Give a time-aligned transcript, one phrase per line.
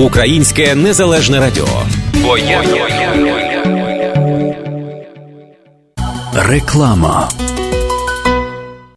[0.00, 1.82] Українське незалежне радіо.
[2.14, 2.62] Бо я...
[6.34, 7.28] Реклама.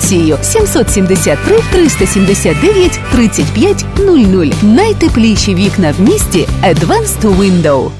[0.00, 4.46] 773 379 35 00.
[4.62, 7.90] Найтепліші вікна в місті Advanced Window.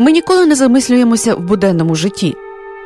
[0.00, 2.34] Ми ніколи не замислюємося в буденному житті.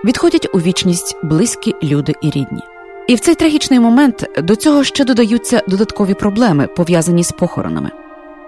[0.04, 2.62] Відходять у вічність близькі люди і рідні.
[3.08, 7.90] І в цей трагічний момент до цього ще додаються додаткові проблеми, пов'язані з похоронами.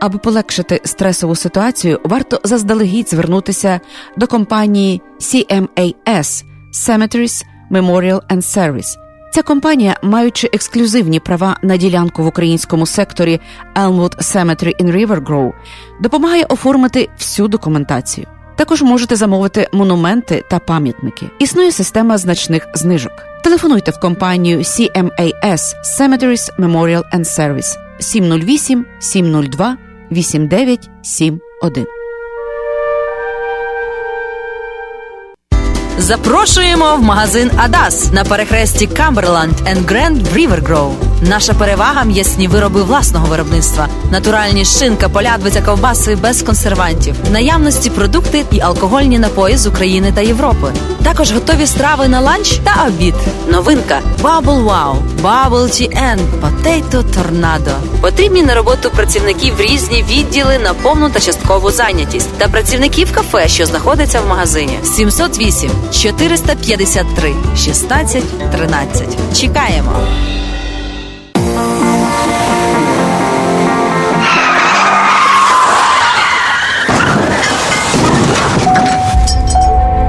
[0.00, 3.80] Аби полегшити стресову ситуацію, варто заздалегідь звернутися
[4.16, 6.44] до компанії CMAS
[6.74, 8.98] Cemeteries Memorial and Service.
[9.32, 13.40] Ця компанія, маючи ексклюзивні права на ділянку в українському секторі
[13.76, 15.52] Elmwood Cemetery in River Grove,
[16.00, 18.26] допомагає оформити всю документацію.
[18.56, 21.26] Також можете замовити монументи та пам'ятники.
[21.38, 23.12] Існує система значних знижок.
[23.44, 29.76] Телефонуйте в компанію CMAS Cemeteries Memorial and Service 708 702
[30.10, 31.99] 8971.
[35.98, 39.52] Запрошуємо в магазин Адас на перехресті Камберланд
[40.34, 40.94] River Grove.
[41.22, 48.60] Наша перевага м'ясні вироби власного виробництва, натуральні шинка, полядвиця, ковбаси без консервантів, наявності продукти і
[48.60, 50.72] алкогольні напої з України та Європи.
[51.02, 53.14] Також готові страви на ланч та обід.
[53.48, 58.00] Новинка Bubble Wow, Bubble TN, Potato Tornado.
[58.00, 63.66] Потрібні на роботу працівників різні відділи на повну та часткову зайнятість та працівників кафе, що
[63.66, 64.78] знаходиться в магазині.
[64.84, 69.02] 708 453 16 13.
[69.34, 69.92] Чекаємо.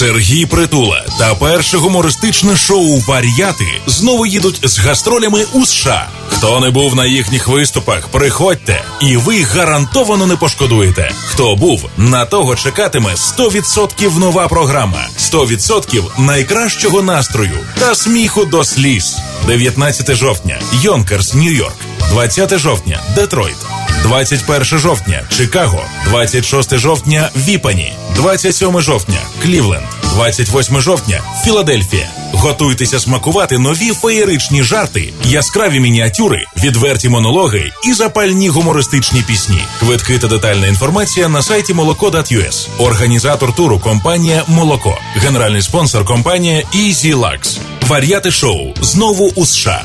[0.00, 6.08] Сергій Притула та перше гумористичне шоу Вар'яти знову їдуть з гастролями у США.
[6.28, 11.12] Хто не був на їхніх виступах, приходьте, і ви гарантовано не пошкодуєте.
[11.26, 19.16] Хто був, на того чекатиме 100% нова програма, 100% найкращого настрою та сміху до сліз.
[19.46, 21.76] 19 жовтня, Йонкерс, Нью-Йорк.
[22.10, 23.69] 20 жовтня, Детройт.
[24.02, 32.08] 21 жовтня Чикаго, 26 жовтня Віпані, 27 жовтня Клівленд, 28 жовтня Філадельфія.
[32.32, 39.62] Готуйтеся смакувати нові феєричні жарти, яскраві мініатюри, відверті монологи і запальні гумористичні пісні.
[39.80, 42.68] Квитки та детальна інформація на сайті молоко.us.
[42.78, 44.98] Організатор туру компанія Молоко.
[45.16, 47.58] Генеральний спонсор компанія Easy Lux.
[47.88, 49.84] Вар'яти шоу знову у США.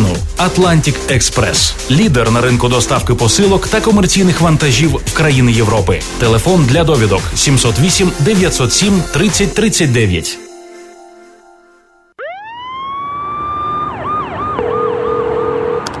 [0.37, 1.73] Atlantic Express.
[1.91, 6.01] лідер на ринку доставки посилок та комерційних вантажів в країни Європи.
[6.19, 10.37] Телефон для довідок 708 907 30 39.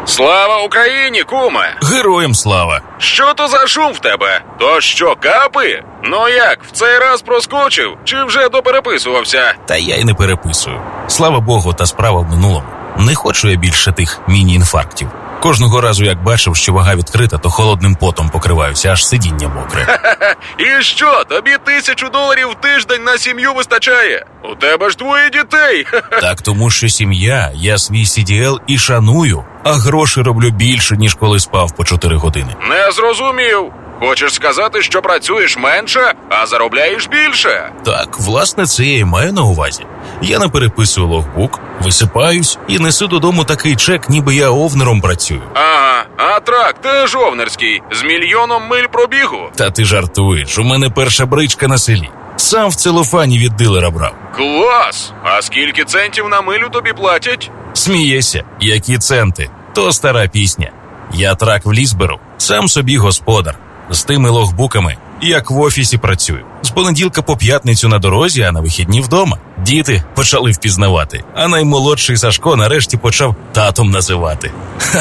[0.05, 1.75] Слава Україні, куме!
[1.83, 2.81] Героям слава!
[2.97, 4.41] Що то за шум в тебе?
[4.59, 5.83] То що, капи?
[6.03, 7.97] Ну як, в цей раз проскочив?
[8.03, 9.53] Чи вже допереписувався?
[9.65, 10.81] Та я й не переписую.
[11.07, 12.67] Слава Богу, та справа в минулому.
[13.05, 15.07] Не хочу я більше тих міні-інфарктів.
[15.41, 19.99] Кожного разу, як бачив, що вага відкрита, то холодним потом покриваюся, аж сидіння мокре.
[20.57, 24.25] І що, тобі тисячу доларів в тиждень на сім'ю вистачає?
[24.51, 25.85] У тебе ж двоє дітей.
[26.21, 31.39] Так тому, що сім'я, я свій CDL і шаную, а гроші роблю більше, ніж коли
[31.39, 32.55] спав по 4 години.
[32.69, 33.73] Не зрозумів.
[34.01, 37.71] Хочеш сказати, що працюєш менше, а заробляєш більше?
[37.85, 39.83] Так, власне, це я і маю на увазі.
[40.21, 45.41] Я не переписую логбук, висипаюсь і несу додому такий чек, ніби я овнером працюю.
[45.53, 49.49] Ага, а трак теж овнерський з мільйоном миль пробігу.
[49.55, 52.09] Та ти жартуєш, у мене перша бричка на селі.
[52.35, 54.15] Сам в целофані від дилера брав.
[54.35, 55.13] Клас!
[55.23, 57.51] А скільки центів на милю тобі платять?
[57.73, 60.71] Смієшся, які центи, то стара пісня.
[61.13, 63.55] Я трак в ліс беру, сам собі господар.
[63.91, 66.45] З тими логбуками, як в офісі працюю.
[66.61, 69.37] З понеділка по п'ятницю на дорозі, а на вихідні вдома.
[69.57, 74.51] Діти почали впізнавати, а наймолодший Сашко нарешті почав татом називати.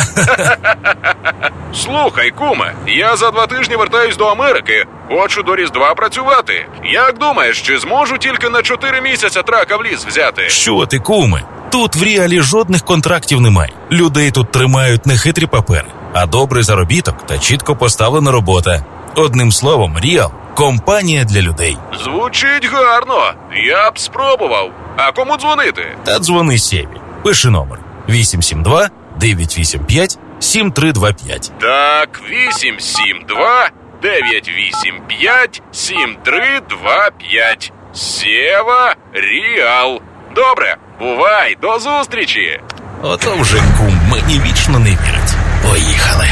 [1.75, 4.85] Слухай, куме, я за два тижні вертаюсь до Америки.
[5.09, 6.67] Хочу до Різдва працювати.
[6.85, 10.49] Як думаєш, чи зможу тільки на чотири місяця трака в ліс взяти?
[10.49, 11.43] Що ти, куме?
[11.71, 13.73] Тут в реалі жодних контрактів немає.
[13.93, 18.85] Людей тут тримають не хитрі папери, а добрий заробіток та чітко поставлена робота.
[19.15, 21.77] Одним словом, Ріал компанія для людей.
[22.05, 23.33] Звучить гарно.
[23.67, 24.71] Я б спробував.
[24.97, 25.87] А кому дзвонити?
[26.05, 26.89] Та дзвони Сєві.
[27.23, 27.79] Пиши номер
[28.09, 31.53] 872 985 7325.
[31.61, 33.71] Так, 872
[34.03, 37.73] 985 7325.
[37.95, 40.01] Сєва Ріал.
[40.35, 42.61] Добре, бувай, до зустрічі.
[43.03, 45.35] Ото вже кум мені вічно не вірить.
[45.71, 46.29] Поїхали.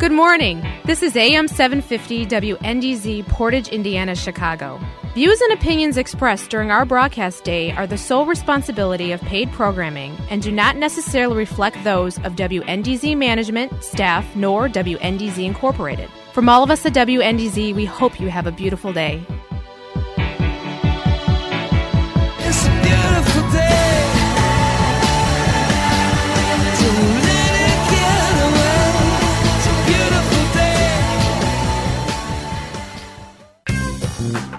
[0.00, 0.66] Good morning.
[0.86, 4.80] This is AM 750 WNDZ Portage, Indiana, Chicago.
[5.12, 10.16] Views and opinions expressed during our broadcast day are the sole responsibility of paid programming
[10.30, 16.08] and do not necessarily reflect those of WNDZ management, staff, nor WNDZ Incorporated.
[16.32, 19.22] From all of us at WNDZ, we hope you have a beautiful day.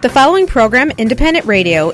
[0.01, 1.91] The following program, Independent Radio,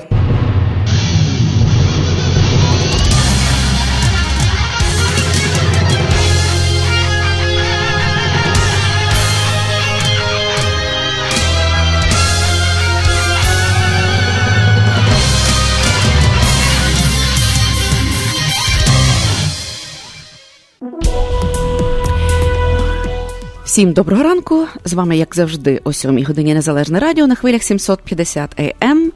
[23.78, 24.66] Всім доброго ранку.
[24.84, 29.12] З вами, як завжди, о 7 годині Незалежне Радіо на хвилях 750 АМ.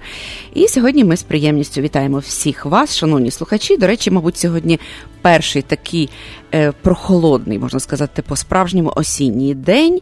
[0.54, 3.76] І сьогодні ми з приємністю вітаємо всіх вас, шановні слухачі.
[3.76, 4.80] До речі, мабуть, сьогодні
[5.22, 6.10] перший такий
[6.54, 10.00] е, прохолодний, можна сказати, по-справжньому осінній день.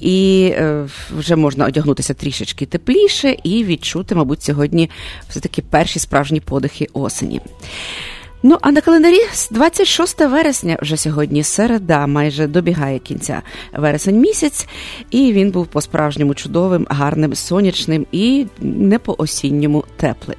[0.00, 0.88] І е,
[1.18, 4.90] вже можна одягнутися трішечки тепліше і відчути, мабуть, сьогодні
[5.28, 7.40] все-таки перші справжні подихи осені.
[8.48, 9.18] Ну, а на календарі
[9.50, 14.68] 26 вересня, вже сьогодні середа, майже добігає кінця вересень місяць,
[15.10, 20.38] і він був по-справжньому чудовим, гарним, сонячним і не по-осінньому теплим.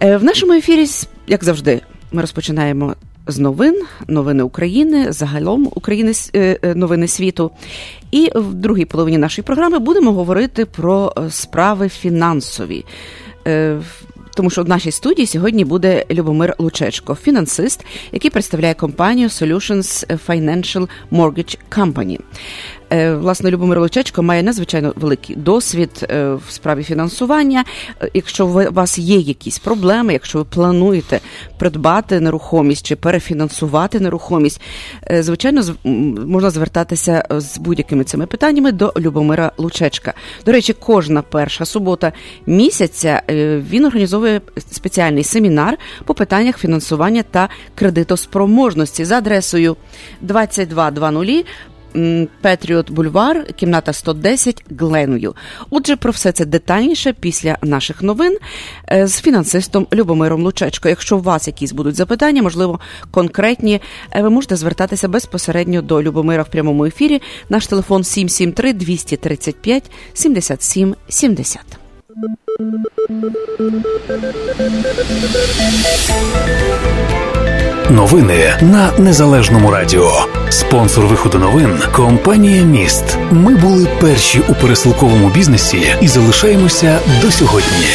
[0.00, 0.86] Е, В нашому ефірі,
[1.26, 1.80] як завжди,
[2.12, 2.94] ми розпочинаємо
[3.26, 7.50] з новин, новини України, загалом України е, е, новини світу.
[8.10, 12.84] І в другій половині нашої програми будемо говорити про справи фінансові.
[14.38, 20.88] Тому що в нашій студії сьогодні буде Любомир Лучечко, фінансист, який представляє компанію Solutions Financial
[21.12, 22.18] Mortgage Company.
[22.90, 27.64] Е, Власне, Любомир Лучечко має надзвичайно великий досвід е, в справі фінансування.
[28.02, 31.20] Е, Якщо у вас є якісь проблеми, якщо ви плануєте
[31.58, 34.60] придбати нерухомість чи перефінансувати нерухомість,
[35.10, 35.62] звичайно,
[36.26, 40.14] можна звертатися з будь-якими цими питаннями до Любомира Лучечка.
[40.46, 42.12] До речі, кожна перша субота
[42.46, 43.22] місяця
[43.70, 44.40] він організовує
[44.70, 49.76] спеціальний семінар по питаннях фінансування та кредитоспроможності за адресою
[50.20, 51.44] 2220 м,
[52.40, 55.34] Петріот Бульвар, кімната 110 Гленвью.
[55.70, 58.36] Отже, про все це детальніше після наших новин
[58.92, 60.88] е, з фінансистом Любомиром Лучечко.
[60.88, 66.42] Якщо у вас якісь будуть запитання, можливо, конкретні, е, ви можете звертатися безпосередньо до Любомира
[66.42, 67.22] в прямому ефірі.
[67.48, 71.60] Наш телефон 773 235 77 70.
[77.90, 80.37] Новини на незалежному радіо.
[80.58, 83.18] Спонсор виходу новин компанія Міст.
[83.30, 87.86] Ми були перші у пересилковому бізнесі і залишаємося до сьогодні.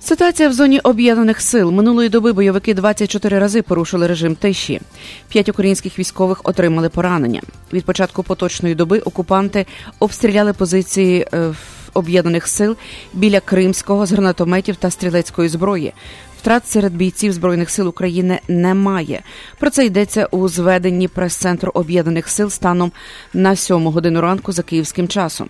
[0.00, 4.80] Ситуація в зоні об'єднаних сил минулої доби бойовики 24 рази порушили режим тиші.
[5.28, 7.42] П'ять українських військових отримали поранення.
[7.72, 9.66] Від початку поточної доби окупанти
[9.98, 11.56] обстріляли позиції е, в
[11.94, 12.76] об'єднаних сил
[13.14, 15.92] біля Кримського з гранатометів та стрілецької зброї.
[16.40, 19.22] Втрат серед бійців збройних сил України немає.
[19.58, 22.92] Про це йдеться у зведенні прес-центру об'єднаних сил станом
[23.34, 25.48] на 7 годину ранку за київським часом.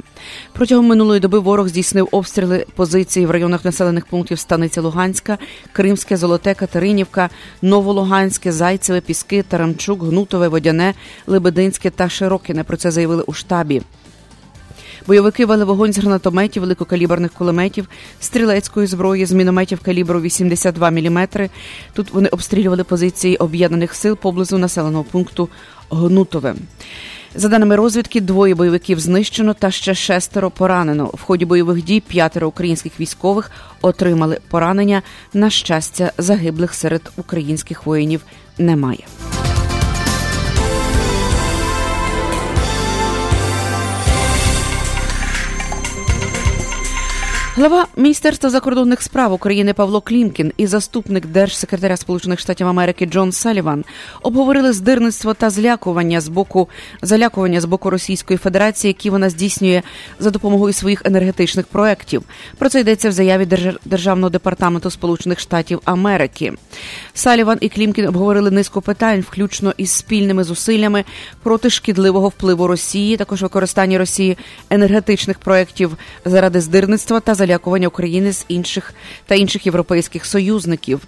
[0.53, 5.39] Протягом минулої доби ворог здійснив обстріли позицій в районах населених пунктів Станиця Луганська,
[5.73, 7.31] Кримське, Золоте, Катеринівка,
[7.63, 10.95] Новолуганське, Зайцеве, Піски, Тарамчук, Гнутове, Водяне,
[11.27, 12.65] Лебединське та Широкине.
[12.65, 13.83] Про це заявили у штабі.
[15.07, 17.89] Бойовики вели вогонь з гранатометів, великокаліберних кулеметів,
[18.21, 21.29] стрілецької зброї, з мінометів калібру 82 мм.
[21.93, 25.49] Тут вони обстрілювали позиції об'єднаних сил поблизу населеного пункту
[25.91, 26.55] Гнутове.
[27.35, 31.05] За даними розвідки, двоє бойовиків знищено та ще шестеро поранено.
[31.05, 33.51] В ході бойових дій п'ятеро українських військових
[33.83, 35.03] отримали поранення.
[35.35, 38.21] На щастя, загиблих серед українських воїнів
[38.59, 39.07] немає.
[47.57, 53.85] Глава Міністерства закордонних справ України Павло Клімкін і заступник держсекретаря Сполучених Штатів Америки Джон Саліван
[54.23, 56.69] обговорили здирництво та злякування з боку
[57.03, 59.83] залякування з боку Російської Федерації, які вона здійснює
[60.19, 62.23] за допомогою своїх енергетичних проєктів.
[62.59, 63.47] Про це йдеться в заяві
[63.85, 66.53] Державного департаменту Сполучених Штатів Америки.
[67.15, 71.05] Саліван і Клімкін обговорили низку питань, включно із спільними зусиллями
[71.43, 74.39] проти шкідливого впливу Росії, також використання Росії
[74.71, 78.95] енергетичних проєктів заради здирництва та залякування України з інших
[79.27, 81.01] та інших європейських союзників.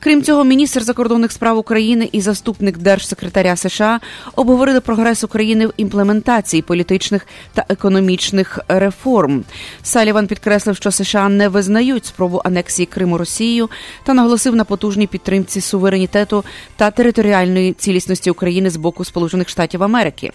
[0.00, 4.00] Крім цього, міністр закордонних справ України і заступник держсекретаря США
[4.36, 9.44] обговорили прогрес України в імплементації політичних та економічних реформ.
[9.82, 13.70] Саліван підкреслив, що США не визнають спробу анексії Криму Росією
[14.04, 16.44] та наголосив на потужній підтримці суверенітету
[16.76, 20.32] та територіальної цілісності України з боку Сполучених Штатів Америки.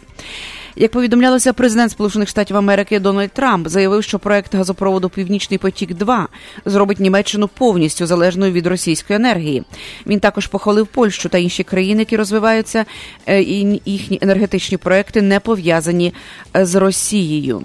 [0.77, 6.27] Як повідомлялося, президент Сполучених Штатів Америки Дональд Трамп заявив, що проект газопроводу Північний потік 2
[6.65, 9.63] зробить Німеччину повністю залежною від російської енергії.
[10.08, 12.86] Він також похвалив Польщу та інші країни, які розвиваються,
[13.25, 16.13] е, і їхні енергетичні проекти не пов'язані
[16.55, 17.63] е, з Росією.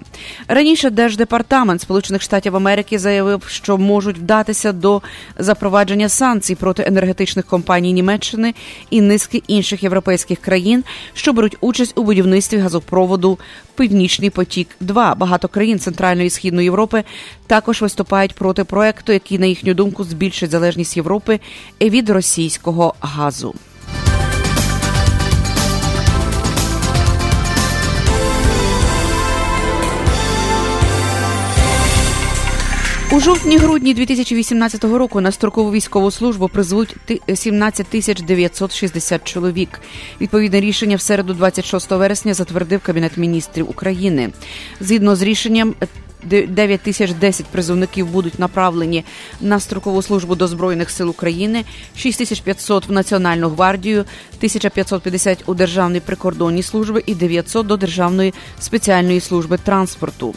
[0.48, 5.02] Раніше Держдепартамент Сполучених Штатів Америки заявив, що можуть вдатися до
[5.38, 8.54] запровадження санкцій проти енергетичних компаній Німеччини
[8.90, 12.99] і низки інших європейських країн, що беруть участь у будівництві газопроводу
[13.74, 14.68] Північний потік.
[14.80, 17.04] 2 багато країн Центральної і Східної Європи
[17.46, 21.40] також виступають проти проекту, який, на їхню думку, збільшить залежність Європи
[21.80, 23.54] від російського газу.
[33.12, 39.80] У жовтні-грудні 2018 року на строкову військову службу призвуть ти- 17 тисяч 960 чоловік.
[40.20, 44.30] Відповідне рішення в середу, 26 вересня, затвердив Кабінет міністрів України.
[44.80, 45.74] Згідно з рішенням.
[46.48, 49.04] 9 тисяч 10 призовників будуть направлені
[49.40, 51.64] на строкову службу до Збройних сил України,
[51.96, 54.04] 6 тисяч 500 в Національну гвардію,
[54.38, 60.34] 1550 у Державні прикордонні служби і 900 до Державної спеціальної служби транспорту.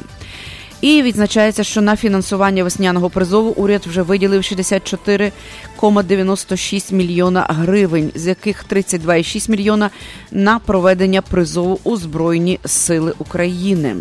[0.83, 8.65] І відзначається, що на фінансування весняного призову уряд вже виділив 64,96 мільйона гривень, з яких
[8.69, 9.89] 32,6 мільйона
[10.31, 13.95] на проведення призову у Збройні Сили України.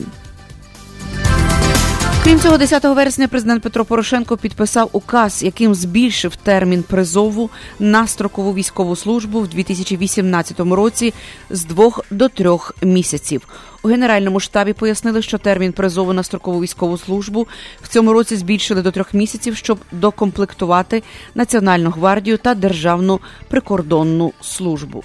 [2.24, 8.54] Крім цього, 10 вересня президент Петро Порошенко підписав указ, яким збільшив термін призову на строкову
[8.54, 11.14] військову службу в 2018 році
[11.50, 13.48] з двох до трьох місяців.
[13.84, 17.48] У генеральному штабі пояснили, що термін призову на строкову військову службу
[17.82, 21.02] в цьому році збільшили до трьох місяців, щоб докомплектувати
[21.34, 25.04] Національну гвардію та Державну прикордонну службу.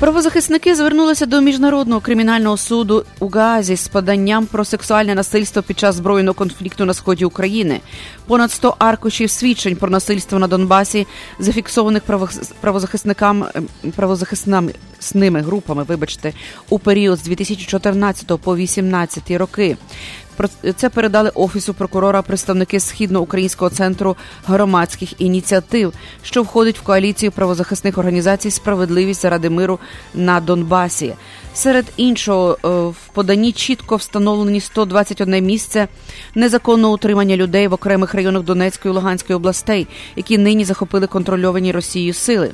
[0.00, 5.94] Правозахисники звернулися до міжнародного кримінального суду у Гаазі з поданням про сексуальне насильство під час
[5.94, 7.80] збройного конфлікту на сході України.
[8.26, 11.06] Понад 100 аркушів свідчень про насильство на Донбасі,
[11.38, 13.46] зафіксованих правозах- правозахисниками
[13.96, 16.32] правозахисними групами, вибачте,
[16.68, 19.76] у період з 2014 по 2018 роки.
[20.76, 24.16] Це передали офісу прокурора представники східноукраїнського центру
[24.46, 25.92] громадських ініціатив,
[26.22, 29.78] що входить в коаліцію правозахисних організацій Справедливість заради миру
[30.14, 31.14] на Донбасі.
[31.54, 35.88] Серед іншого е, в поданні чітко встановлені 121 місце
[36.34, 42.12] незаконного утримання людей в окремих районах Донецької і Луганської областей, які нині захопили контрольовані Росією
[42.12, 42.50] сили.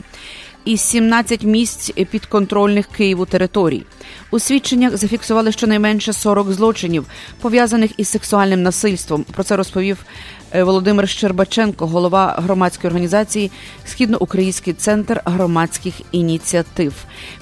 [0.65, 3.83] І 17 місць підконтрольних Києву територій.
[4.31, 7.07] У свідченнях зафіксували щонайменше 40 злочинів,
[7.41, 9.25] пов'язаних із сексуальним насильством.
[9.33, 10.05] Про це розповів
[10.53, 13.51] е, Володимир Щербаченко, голова громадської організації
[13.87, 16.95] Східноукраїнський центр громадських ініціатив.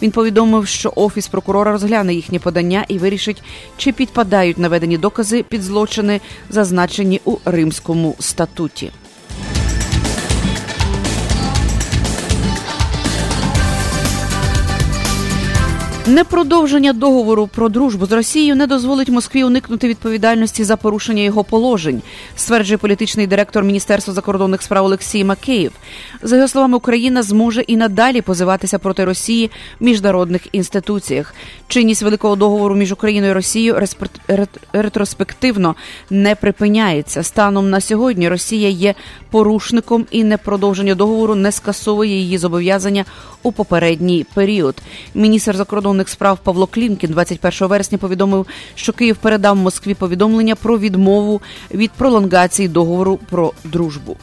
[0.02, 3.42] Він повідомив, що офіс прокурора розгляне їхні подання і вирішить,
[3.76, 8.92] чи підпадають наведені докази під злочини, зазначені у Римському статуті.
[16.06, 22.02] Непродовження договору про дружбу з Росією не дозволить Москві уникнути відповідальності за порушення його положень,
[22.36, 25.72] стверджує політичний директор Міністерства закордонних справ Олексій Макеєв.
[26.22, 31.34] За його словами, Україна зможе і надалі позиватися проти Росії в міжнародних інституціях.
[31.68, 33.80] Чинність великого договору між Україною і Росією
[34.72, 35.74] ретроспективно
[36.10, 37.22] не припиняється.
[37.22, 38.94] Станом на сьогодні Росія є
[39.30, 43.04] порушником і непродовження договору не скасовує її зобов'язання
[43.42, 44.74] у попередній період.
[45.14, 51.40] Міністр закордонних справ Павло Клімкін 21 вересня повідомив, що Київ передав Москві повідомлення про відмову
[51.74, 54.16] від пролонгації договору про дружбу.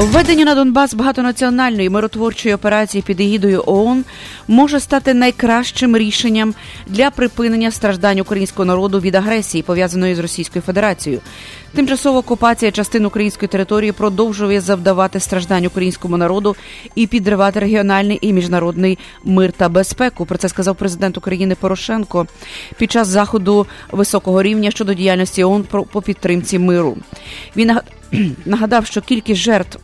[0.00, 4.04] Введення на Донбас багатонаціональної миротворчої операції під егідою ООН
[4.48, 6.54] може стати найкращим рішенням
[6.86, 11.20] для припинення страждань українського народу від агресії, пов'язаної з Російською Федерацією.
[11.74, 16.56] Тимчасова окупація частин української території продовжує завдавати страждань українському народу
[16.94, 20.26] і підривати регіональний і міжнародний мир та безпеку.
[20.26, 22.26] Про це сказав президент України Порошенко
[22.78, 26.96] під час заходу високого рівня щодо діяльності ООН по підтримці миру.
[27.56, 27.70] Він
[28.44, 29.78] нагадав, що кількість жертв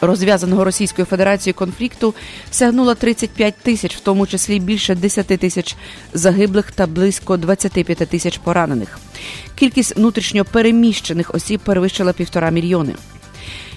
[0.00, 2.14] розв'язаного Російською Федерацією конфлікту
[2.50, 5.76] сягнула 35 тисяч, в тому числі більше 10 тисяч
[6.14, 8.98] загиблих та близько 25 тисяч поранених.
[9.54, 12.94] Кількість внутрішньо переміщених осіб перевищила півтора мільйони.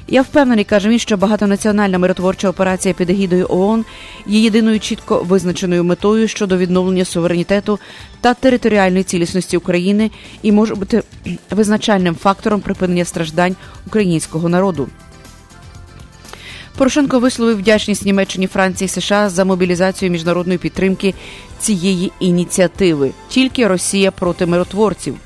[0.07, 3.85] Я впевнений, каже він, що багатонаціональна миротворча операція під егідою ООН
[4.25, 7.79] є єдиною чітко визначеною метою щодо відновлення суверенітету
[8.21, 10.11] та територіальної цілісності України
[10.41, 11.03] і може бути
[11.51, 13.55] визначальним фактором припинення страждань
[13.87, 14.87] українського народу.
[16.77, 21.13] Порошенко висловив вдячність Німеччині, Франції, США за мобілізацію міжнародної підтримки
[21.59, 23.11] цієї ініціативи.
[23.29, 25.17] Тільки Росія проти миротворців.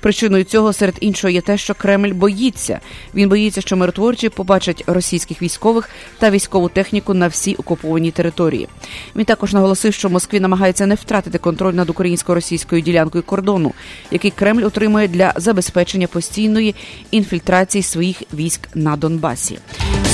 [0.00, 2.80] Причиною цього серед іншого є те, що Кремль боїться.
[3.14, 8.68] Він боїться, що миротворці побачать російських військових та військову техніку на всій окупованій території.
[9.16, 13.72] Він також наголосив, що Москві намагається не втратити контроль над українсько-російською ділянкою кордону,
[14.10, 16.74] який Кремль отримує для забезпечення постійної
[17.10, 19.58] інфільтрації своїх військ на Донбасі.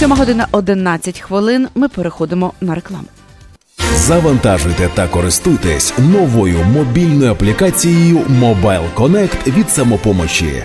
[0.00, 1.68] Сьома година 11 хвилин.
[1.74, 3.08] Ми переходимо на рекламу.
[3.94, 10.64] Завантажуйте та користуйтесь новою мобільною аплікацією Mobile Connect від самопомочі.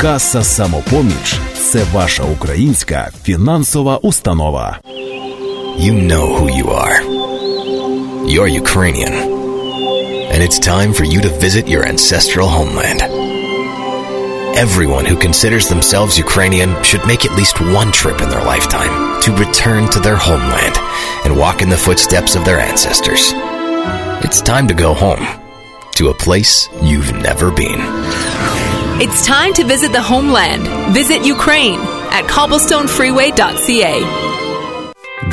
[0.00, 1.38] Каса самопоміч
[1.70, 4.78] це ваша українська фінансова установа.
[5.78, 6.98] You know who you are.
[8.34, 9.14] You're Ukrainian.
[10.32, 13.00] And it's time for you to visit your ancestral homeland.
[14.56, 19.36] everyone who considers themselves Ukrainian should make at least one trip in their lifetime to
[19.36, 20.76] return to their homeland
[21.24, 23.32] and walk in the footsteps of their ancestors.
[24.24, 25.26] It's time to go home
[25.96, 28.59] to a place you've never been.
[29.05, 30.61] It's time to visit the homeland.
[30.93, 31.79] Visit Ukraine
[32.17, 33.93] at cobblestonefreeway.ca.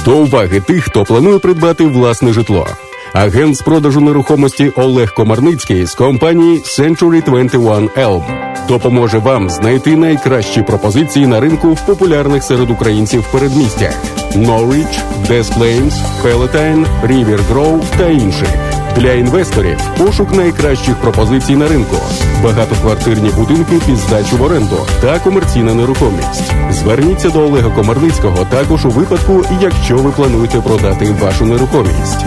[0.04, 2.66] До уваги тих, хто планує придбати власне житло.
[3.12, 8.22] Агент з продажу нерухомості Олег Комарницький з компанії Century 21 Elm
[8.68, 13.94] допоможе вам знайти найкращі пропозиції на ринку в популярних серед українців передмістях
[14.37, 15.00] Norwich,
[15.31, 15.92] Des Plains,
[16.24, 18.67] Palatine, River Grove та інших.
[18.98, 21.96] Для інвесторів пошук найкращих пропозицій на ринку,
[22.44, 26.52] багатоквартирні будинки під здачу в оренду та комерційна нерухомість.
[26.70, 32.24] Зверніться до Олега Комарницького також у випадку, якщо ви плануєте продати вашу нерухомість.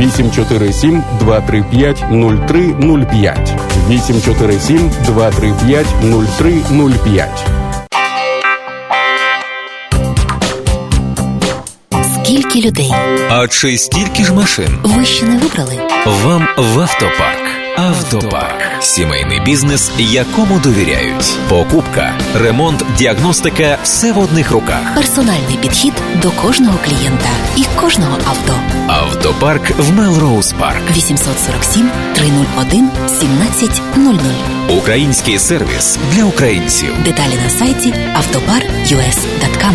[0.00, 3.54] 847 235 0305
[3.88, 7.59] 847 235 0305
[12.50, 12.92] Скільки людей?
[13.30, 14.78] А чи стільки ж машин?
[14.82, 15.78] Ви ще не вибрали?
[16.06, 17.40] Вам в автопарк.
[17.76, 21.38] Автопарк сімейний бізнес, якому довіряють.
[21.48, 24.94] Покупка, ремонт, діагностика все в одних руках.
[24.94, 28.54] Персональний підхід до кожного клієнта і кожного авто.
[28.88, 30.82] Автопарк в Мелроуз Парк.
[30.96, 34.20] 847 301 1700.
[34.78, 36.94] Український сервіс для українців.
[37.04, 39.74] Деталі на сайті автопар.us.com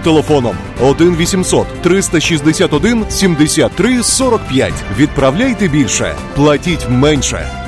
[0.00, 4.74] телефоном 1 800 361 73 45.
[4.98, 7.67] Відправляйте більше, платіть менше.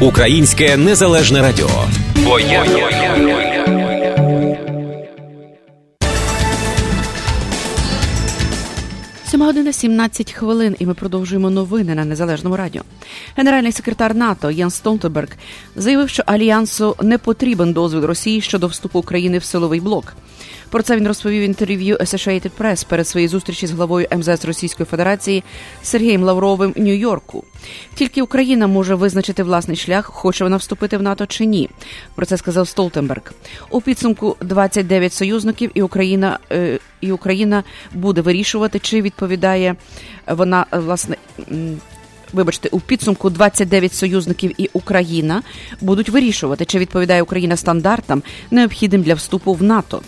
[0.00, 1.70] Українське незалежне радіо.
[2.24, 2.40] Бо
[9.36, 12.82] 7 година 17 хвилин, і ми продовжуємо новини на незалежному радіо.
[13.36, 15.28] Генеральний секретар НАТО Ян Столтенберг
[15.76, 20.12] заявив, що альянсу не потрібен дозвіл Росії щодо вступу України в силовий блок.
[20.70, 25.44] Про це він розповів інтерв'ю Associated Press перед своєю зустрічі з главою МЗС Російської Федерації
[25.82, 27.44] Сергієм Лавровим в Нью-Йорку.
[27.94, 31.70] Тільки Україна може визначити власний шлях, хоче вона вступити в НАТО чи ні.
[32.14, 33.32] Про це сказав Столтенберг.
[33.70, 36.38] У підсумку 29 союзників і Україна.
[36.52, 39.76] Е і Україна буде вирішувати, чи відповідає
[40.26, 41.16] вона е, власне.
[42.32, 45.42] Вибачте, у підсумку 29 союзників і Україна
[45.80, 50.02] будуть вирішувати, чи відповідає Україна стандартам, необхідним для вступу в НАТО.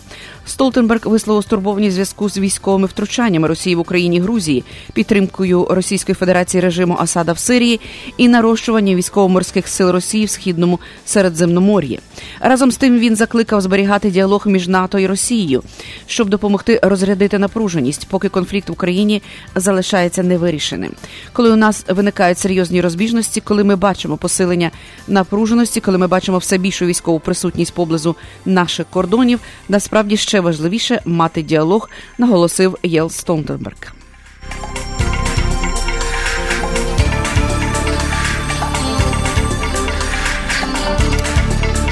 [0.45, 6.61] Столтенберг висловив стурбованість зв'язку з військовими втручаннями Росії в Україні і Грузії, підтримкою Російської Федерації
[6.61, 7.79] режиму Асада в Сирії
[8.17, 11.99] і нарощування військово-морських сил Росії в східному Середземномор'ї.
[12.39, 15.63] Разом з тим він закликав зберігати діалог між НАТО і Росією,
[16.07, 19.21] щоб допомогти розрядити напруженість, поки конфлікт в Україні
[19.55, 20.91] залишається невирішеним.
[21.33, 24.71] Коли у нас виникають серйозні розбіжності, коли ми бачимо посилення
[25.07, 31.41] напруженості, коли ми бачимо все більшу військову присутність поблизу наших кордонів, насправді ще важливіше мати
[31.41, 33.93] діалог, наголосив Єл Столтенберг.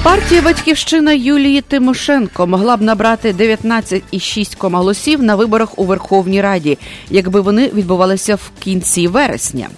[0.04, 6.78] Партія Батьківщина Юлії Тимошенко могла б набрати 19,6 голосів на виборах у Верховній Раді,
[7.10, 9.70] якби вони відбувалися в кінці вересня.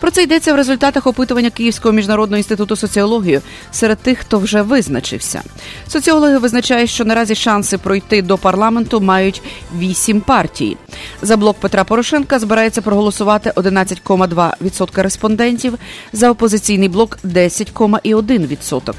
[0.00, 5.42] Про це йдеться в результатах опитування Київського міжнародного інституту соціології серед тих, хто вже визначився.
[5.88, 9.42] Соціологи визначають, що наразі шанси пройти до парламенту мають
[9.78, 10.76] 8 партій.
[11.22, 15.74] За блок Петра Порошенка збирається проголосувати 11,2% респондентів,
[16.12, 18.94] за опозиційний блок 10,1%.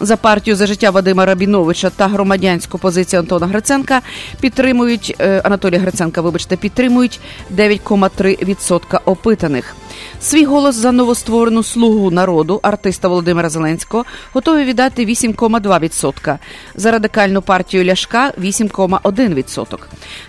[0.00, 4.00] За партію за життя Вадима Рабіновича та громадянську позицію Антона Гриценка
[4.40, 7.20] підтримують е, Анатолія Гриценка, вибачте, підтримують
[7.56, 9.76] 9,3% опитаних.
[10.20, 16.38] Свій голос за новостворену слугу народу артиста Володимира Зеленського готові віддати 8,2%.
[16.74, 19.78] За радикальну партію Ляшка 8,1%.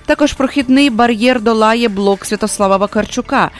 [0.06, 3.52] Також прохідний бар'єр долає блок Святослава Вакарчука.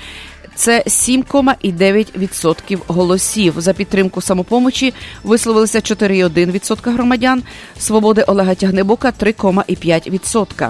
[0.56, 3.54] Це 7,9% голосів.
[3.58, 7.44] За підтримку самопомочі висловилися 4,1% громадян.
[7.80, 10.70] Свободи Олега Тягнебока 3,5%.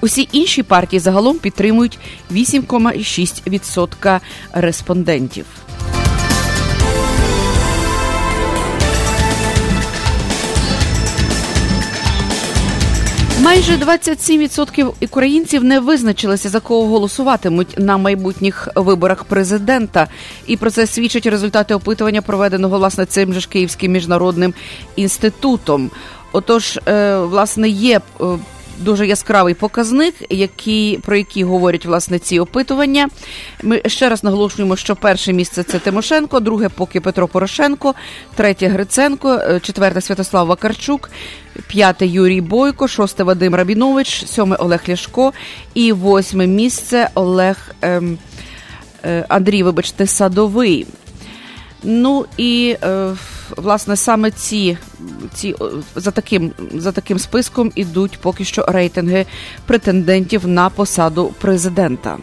[0.00, 1.98] Усі інші партії загалом підтримують
[2.30, 4.20] 8,6%
[4.52, 5.46] респондентів.
[13.42, 20.08] Майже 27% українців не визначилися за кого голосуватимуть на майбутніх виборах президента,
[20.46, 24.54] і про це свідчать результати опитування, проведеного власне цим же ж Київським міжнародним
[24.96, 25.90] інститутом.
[26.32, 28.24] Отож, е, власне, є е,
[28.78, 33.08] дуже яскравий показник, який, про який говорять власне ці опитування.
[33.62, 37.94] Ми ще раз наголошуємо, що перше місце це Тимошенко, друге поки Петро Порошенко,
[38.34, 41.10] третє Гриценко, е, четверте Святослав Вакарчук,
[41.66, 45.32] п'яте Юрій Бойко, шосте Вадим Рабінович, сьоме Олег Ляшко
[45.74, 48.18] і восьме місце Олег ем,
[49.04, 50.86] е, Андрій, вибачте, Садовий.
[51.82, 53.14] Ну і е,
[53.56, 54.78] власне саме ці,
[55.34, 55.54] ці
[55.96, 59.26] за таким за таким списком ідуть поки що рейтинги
[59.66, 62.18] претендентів на посаду президента.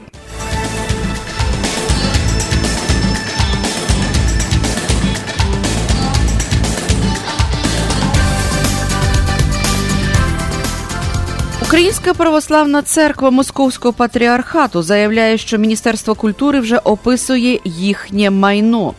[11.70, 18.94] Українська православна церква Московського патріархату заявляє, що Міністерство культури вже описує їхнє майно.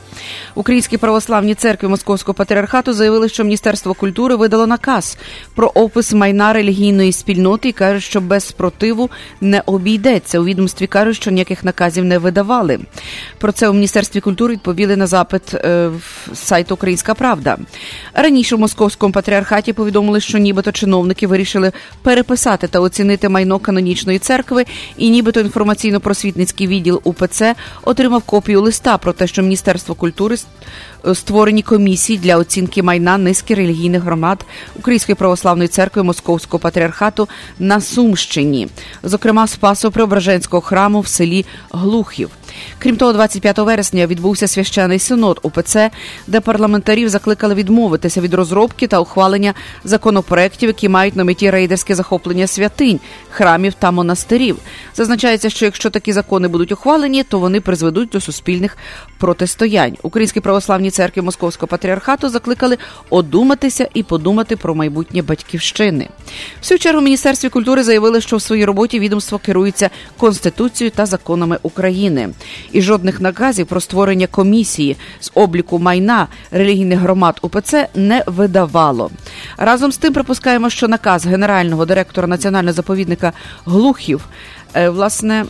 [0.54, 5.18] Українські православні церкви Московського патріархату заявили, що Міністерство культури видало наказ
[5.54, 10.40] про опис майна релігійної спільноти і кажуть, що без спротиву не обійдеться.
[10.40, 12.78] У відомстві кажуть, що ніяких наказів не видавали.
[13.38, 17.58] Про це у міністерстві культури відповіли на запит е, в сайту Українська Правда.
[18.14, 24.64] Раніше в московському патріархаті повідомили, що нібито чиновники вирішили переписати та оцінити майно канонічної церкви,
[24.96, 30.09] і нібито інформаційно-просвітницький відділ УПЦ отримав копію листа про те, що Міністерство культури
[31.14, 34.44] створені комісії для оцінки майна низки релігійних громад
[34.76, 38.68] Української православної церкви Московського патріархату на Сумщині,
[39.02, 42.30] зокрема Спасо-Преображенського храму в селі Глухів.
[42.78, 45.90] Крім того, 25 вересня відбувся священий синод УПЦ,
[46.26, 52.46] де парламентарів закликали відмовитися від розробки та ухвалення законопроєктів, які мають на меті рейдерське захоплення
[52.46, 54.56] святинь, храмів та монастирів.
[54.94, 58.76] Зазначається, що якщо такі закони будуть ухвалені, то вони призведуть до суспільних
[59.20, 59.96] протистоянь.
[60.02, 62.78] Українські православні церкви Московського патріархату закликали
[63.10, 66.08] одуматися і подумати про майбутнє батьківщини.
[66.60, 71.58] В свою чергу міністерстві культури заявили, що в своїй роботі відомство керується конституцією та законами
[71.62, 72.28] України,
[72.72, 79.10] і жодних наказів про створення комісії з обліку майна релігійних громад УПЦ не видавало.
[79.56, 83.32] Разом з тим припускаємо, що наказ генерального директора національного заповідника
[83.64, 84.20] Глухів
[84.74, 85.44] власне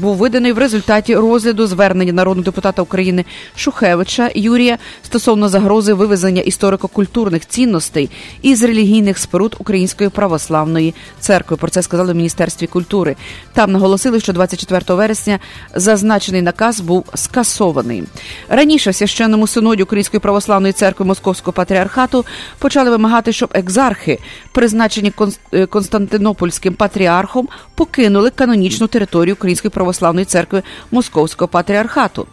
[0.00, 3.24] був виданий в результаті розгляду звернення народного депутата України
[3.56, 8.10] Шухевича Юрія стосовно загрози вивезення історико-культурних цінностей
[8.42, 11.56] із релігійних споруд Української православної церкви.
[11.56, 13.16] Про це сказали в міністерстві культури.
[13.52, 15.38] Там наголосили, що 24 вересня
[15.74, 18.04] зазначений наказ був скасований.
[18.48, 22.24] Раніше священному синоді Української православної церкви Московського патріархату
[22.58, 24.18] почали вимагати, щоб екзархи,
[24.52, 25.12] призначені
[25.52, 28.30] е, Константинопольським патріархом, покинули
[28.64, 32.26] канонічну територію Української православної церкви Московського патріархату.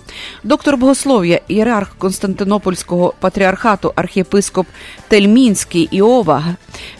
[0.43, 4.67] Доктор богослов'я, ієрарх Константинопольського патріархату, архієпископ
[5.07, 6.43] Тельмінський Іова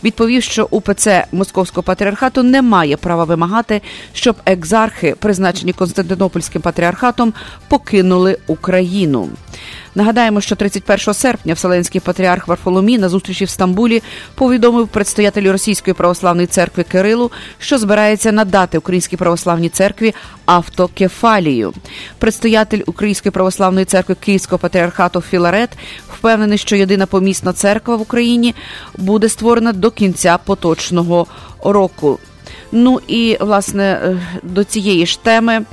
[0.04, 3.82] відповів, що УПЦ Московського патріархату не має права вимагати,
[4.14, 7.34] щоб екзархи, призначені Константинопольським патріархатом,
[7.68, 9.30] покинули Україну.
[9.96, 14.04] Нагадаємо, що 31 серпня Вселенський патріарх Варфоломій на зустрічі в Стамбулі
[14.36, 20.14] повідомив предстоятелю Російської православної церкви Кирилу, що збирається надати Українській православній церкві
[20.46, 21.74] автокефалію.
[22.18, 25.70] Предстоятель Української православної церкви Київського патріархату Філарет
[26.14, 28.56] впевнений, що єдина помісна церква в Україні
[28.98, 31.28] буде створена до кінця поточного
[31.64, 32.20] року.
[32.72, 35.66] Ну і власне е, до цієї ж теми.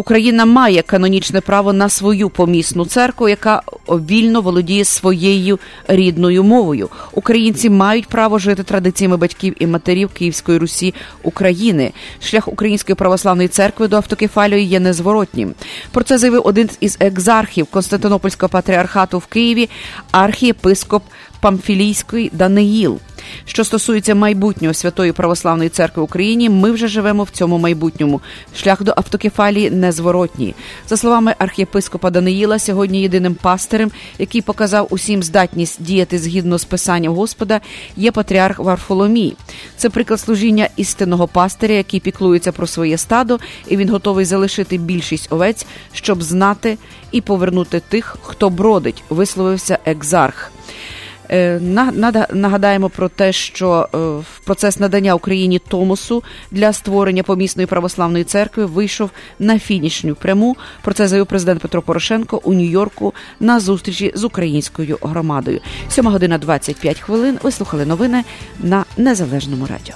[0.00, 5.58] Україна має канонічне право на свою помісну церкву, яка вільно володіє своєю
[5.88, 6.88] рідною мовою.
[7.12, 11.92] Українці мають право жити традиціями батьків і матерів Київської Русі України.
[12.22, 15.54] Шлях Української православної церкви до автокефалії є незворотнім.
[15.90, 19.68] Про це заявив один із екзархів Константинопольського патріархату в Києві,
[20.10, 21.02] архієпископ
[21.40, 22.98] Памфілійський Даниїл.
[23.44, 28.20] Що стосується майбутнього святої православної церкви в Україні, ми вже живемо в цьому майбутньому.
[28.56, 30.54] Шлях до автокефалії незворотній.
[30.88, 37.14] За словами архієпископа Даниїла, сьогодні єдиним пастирем, який показав усім здатність діяти згідно з писанням
[37.14, 37.60] Господа,
[37.96, 39.36] є патріарх Варфоломій.
[39.76, 45.32] Це приклад служіння істинного пастиря, який піклується про своє стадо, і він готовий залишити більшість
[45.32, 46.78] овець, щоб знати
[47.12, 50.52] і повернути тих, хто бродить, висловився екзарх.
[51.30, 51.60] Е,
[52.32, 58.66] Нагадаємо про те, що е, в процес надання Україні Томосу для створення помісної православної церкви
[58.66, 60.56] вийшов на фінішню пряму.
[60.82, 65.60] Про це заявив президент Петро Порошенко у Нью-Йорку на зустрічі з українською громадою.
[65.88, 67.38] 7 година 25 хвилин.
[67.42, 68.24] Ви слухали новини
[68.58, 69.94] на незалежному радіо.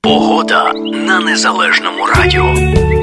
[0.00, 2.93] Погода на незалежному радіо.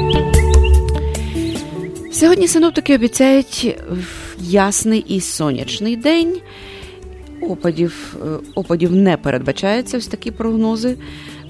[2.22, 3.96] Сьогодні синоптики обіцяють е,
[4.40, 6.38] ясний і сонячний день.
[7.42, 10.98] Опадів, е, опадів не передбачається ось такі прогнози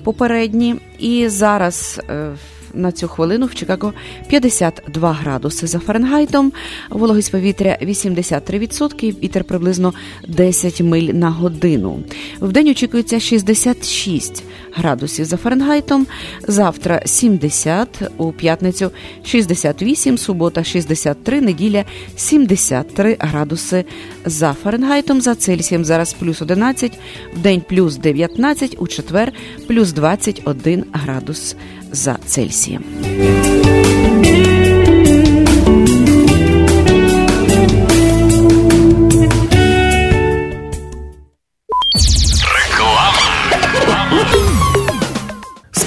[0.03, 0.75] попередні.
[0.99, 2.31] І зараз е,
[2.73, 3.93] на цю хвилину в Чикаго
[4.29, 6.53] 52 градуси за Фаренгайтом,
[6.89, 9.93] вологість повітря 83%, вітер приблизно
[10.27, 12.03] 10 миль на годину.
[12.41, 16.07] Вдень очікується 66 градусів за Фаренгайтом,
[16.47, 18.91] завтра 70, у п'ятницю
[19.23, 23.85] 68, субота 63, неділя 73 градуси
[24.25, 26.99] за Фаренгайтом, за Цельсієм зараз плюс 11,
[27.33, 29.33] вдень плюс 19, у четвер
[29.67, 31.55] плюс 21 градус
[31.91, 32.83] за Цельсієм.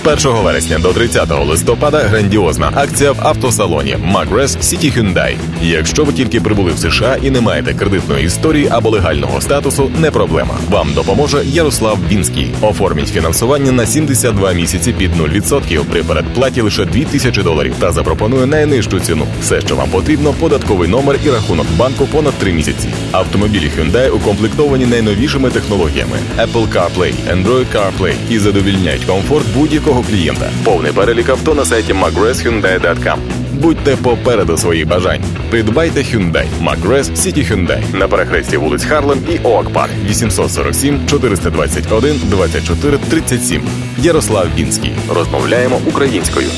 [0.05, 5.37] З 1 вересня до 30 листопада грандіозна акція в автосалоні Magres City Hyundai.
[5.63, 10.11] Якщо ви тільки прибули в США і не маєте кредитної історії або легального статусу, не
[10.11, 10.55] проблема.
[10.71, 12.51] Вам допоможе Ярослав Вінський.
[12.61, 19.01] Оформіть фінансування на 72 місяці під 0% при передплаті лише 2000 доларів та запропонує найнижчу
[19.01, 19.27] ціну.
[19.41, 22.89] Все, що вам потрібно, податковий номер і рахунок банку понад 3 місяці.
[23.13, 30.51] Автомобілі Hyundai укомплектовані найновішими технологіями Apple CarPlay, Android CarPlay і задовільняють комфорт будь-якого клієнта.
[30.65, 33.19] Повний перелік авто на сайті magreshyundai.com.
[33.53, 35.21] Будьте попереду своїх бажань.
[35.51, 42.99] Придбайте Hyundai McGrath City Hyundai на перехресті вулиць Харлем і Оак Парк 847 421 24
[42.99, 43.63] 37.
[43.99, 44.93] Ярослав Вінський.
[45.15, 46.49] Розмовляємо українською.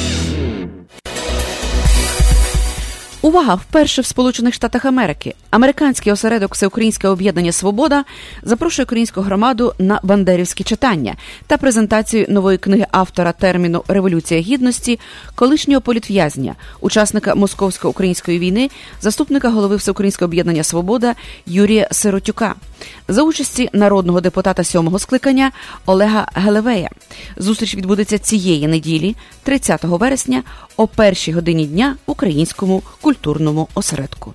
[3.36, 3.56] Увага!
[3.56, 8.04] Вперше в Сполучених Штатах Америки американський осередок Всеукраїнське об'єднання Свобода
[8.42, 11.14] запрошує українську громаду на бандерівські читання
[11.46, 14.98] та презентацію нової книги автора терміну Революція гідності,
[15.34, 18.70] колишнього політв'язня, учасника московсько-української війни,
[19.00, 21.14] заступника голови Всеукраїнського об'єднання Свобода
[21.46, 22.54] Юрія Сиротюка
[23.08, 25.50] за участі народного депутата сьомого скликання
[25.86, 26.90] Олега Гелевея.
[27.36, 30.42] Зустріч відбудеться цієї неділі, 30 вересня,
[30.76, 33.25] о першій годині дня українському культурному
[33.74, 34.34] осередку.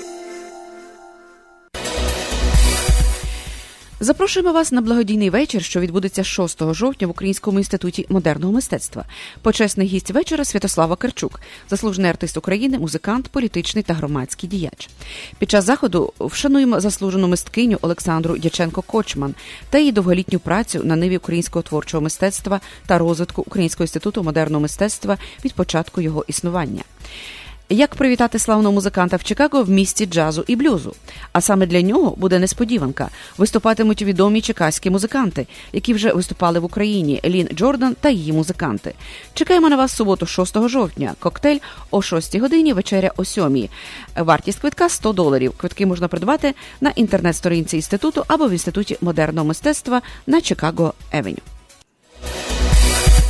[4.03, 9.05] Запрошуємо вас на благодійний вечір, що відбудеться 6 жовтня в Українському інституті модерного мистецтва.
[9.41, 14.89] Почесний гість вечора Святослава Карчук, заслужений артист України, музикант, політичний та громадський діяч.
[15.39, 19.35] Під час заходу вшануємо заслужену мисткиню Олександру Дяченко Кочман
[19.69, 25.17] та її довголітню працю на ниві українського творчого мистецтва та розвитку Українського інституту модерного мистецтва
[25.45, 26.83] від початку його існування.
[27.71, 30.95] Як привітати славного музиканта в Чикаго в місті джазу і блюзу?
[31.31, 33.09] А саме для нього буде несподіванка.
[33.37, 38.93] Виступатимуть відомі чекаські музиканти, які вже виступали в Україні Лін Джордан та її музиканти.
[39.33, 41.13] Чекаємо на вас суботу, 6 жовтня.
[41.19, 41.59] Коктейль
[41.91, 43.69] о 6 годині, вечеря о 7.
[44.15, 45.53] Вартість квитка 100 доларів.
[45.57, 51.41] Квитки можна придбати на інтернет-сторінці інституту або в інституті модерного мистецтва на Чикаго Евеню.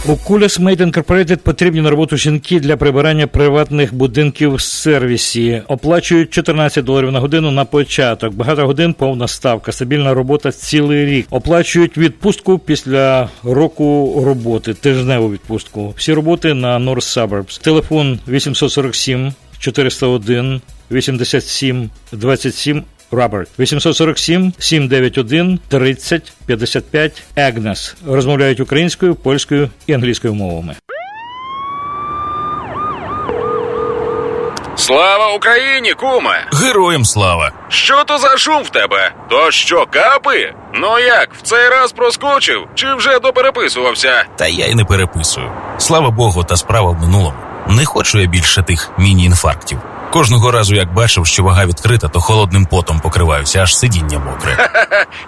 [0.08, 5.62] У Куляс Made Incorporated потрібні на роботу жінки для прибирання приватних будинків в сервісі.
[5.68, 8.34] Оплачують 14 доларів на годину на початок.
[8.34, 11.28] Багато годин повна ставка, стабільна робота цілий рік.
[11.30, 15.94] Оплачують відпустку після року роботи, тижневу відпустку.
[15.98, 17.62] Всі роботи на North Suburbs.
[17.62, 29.94] Телефон 847 401 87 27 Роберт 847 791 30 55 Агнес розмовляють українською, польською і
[29.94, 30.76] англійською мовами.
[34.76, 36.48] Слава Україні, куме!
[36.54, 37.52] Героям слава!
[37.70, 39.12] Що то за шум в тебе?
[39.30, 40.54] То що, капи?
[40.74, 42.68] Ну як, в цей раз проскочив?
[42.76, 44.26] Чи вже допереписувався?
[44.36, 45.52] Та я й не переписую.
[45.78, 47.38] Слава Богу, та справа в минулому.
[47.70, 49.80] Не хочу я більше тих міні-інфарктів.
[50.12, 54.70] Кожного разу, як бачив, що вага відкрита, то холодним потом покриваюся, аж сидіння мокре.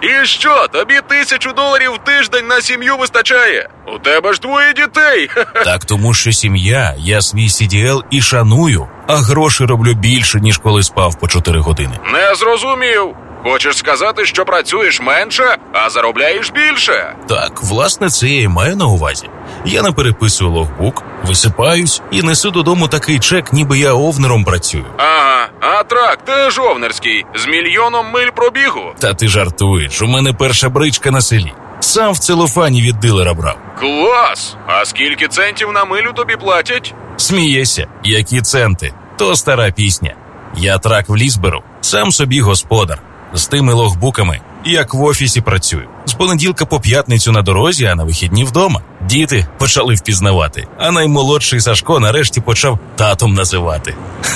[0.00, 3.68] І що, тобі тисячу доларів в тиждень на сім'ю вистачає?
[3.96, 5.30] У тебе ж двоє дітей.
[5.64, 10.82] Так тому, що сім'я, я свій CDL і шаную, а гроші роблю більше, ніж коли
[10.82, 11.98] спав по 4 години.
[12.12, 13.16] Не зрозумів.
[13.44, 17.14] Хочеш сказати, що працюєш менше, а заробляєш більше?
[17.28, 19.28] Так, власне, це я і маю на увазі.
[19.64, 24.84] Я не переписую логбук, висипаюсь і несу додому такий чек, ніби я овнером працюю.
[24.96, 28.92] Ага, а трак теж овнерський, з мільйоном миль пробігу.
[28.98, 31.52] Та ти жартуєш, у мене перша бричка на селі.
[31.80, 33.58] Сам в целофані від дилера брав.
[33.80, 34.56] Клас!
[34.66, 36.94] А скільки центів на милю тобі платять?
[37.16, 40.14] Смієшся, які центи, то стара пісня.
[40.56, 42.98] Я трак в ліс беру, сам собі господар.
[43.32, 45.88] З тими логбуками, як в офісі працюю.
[46.04, 48.80] З понеділка по п'ятницю на дорозі, а на вихідні вдома.
[49.02, 53.94] Діти почали впізнавати, а наймолодший Сашко нарешті почав татом називати.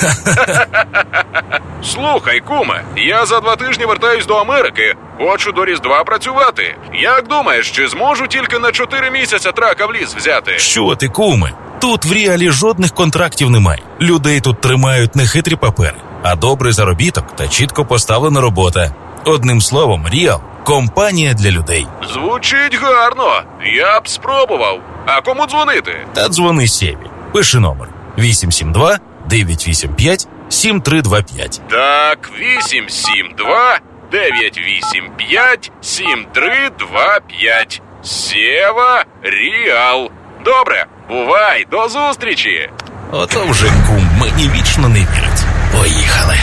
[1.83, 4.95] Слухай, куме, я за два тижні вертаюсь до Америки.
[5.19, 6.75] Хочу до Різдва працювати.
[6.93, 10.59] Як думаєш, чи зможу тільки на чотири місяця трака в ліс взяти?
[10.59, 11.51] Що ти, куме?
[11.81, 13.81] Тут в реалі жодних контрактів немає.
[14.01, 18.93] Людей тут тримають не хитрі папери, а добрий заробіток та чітко поставлена робота.
[19.25, 21.87] Одним словом, Ріал компанія для людей.
[22.13, 23.41] Звучить гарно.
[23.75, 24.79] Я б спробував.
[25.05, 25.95] А кому дзвонити?
[26.13, 26.97] Та дзвони Сєві.
[27.33, 28.97] Пиши номер 872
[29.29, 31.61] 985 7325.
[31.69, 33.79] Так, 872
[34.11, 37.81] 985 7325.
[38.03, 40.11] Сєва Ріал.
[40.45, 42.69] Добре, бувай, до зустрічі.
[43.11, 45.43] Ото вже кум мені вічно не вірить.
[45.77, 46.35] Поїхали.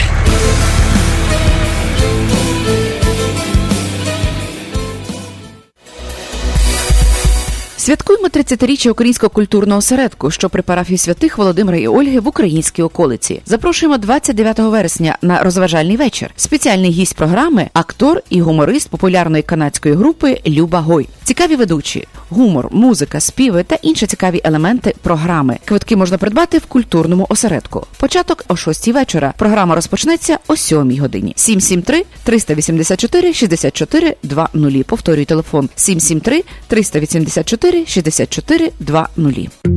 [7.87, 13.41] Святкуємо 30-річчя українського культурного осередку, що при парафії святих Володимира і Ольги в українській околиці.
[13.45, 16.31] Запрошуємо 29 вересня на розважальний вечір.
[16.35, 21.09] Спеціальний гість програми актор і гуморист популярної канадської групи Люба Гой.
[21.23, 25.57] Цікаві ведучі, гумор, музика, співи та інші цікаві елементи програми.
[25.65, 27.87] Квитки можна придбати в культурному осередку.
[27.99, 29.33] Початок о 6 вечора.
[29.37, 31.33] Програма розпочнеться о 7 годині.
[31.35, 34.85] 773 384 64 20.
[34.87, 39.76] Повторюю телефон 773 384 64 20.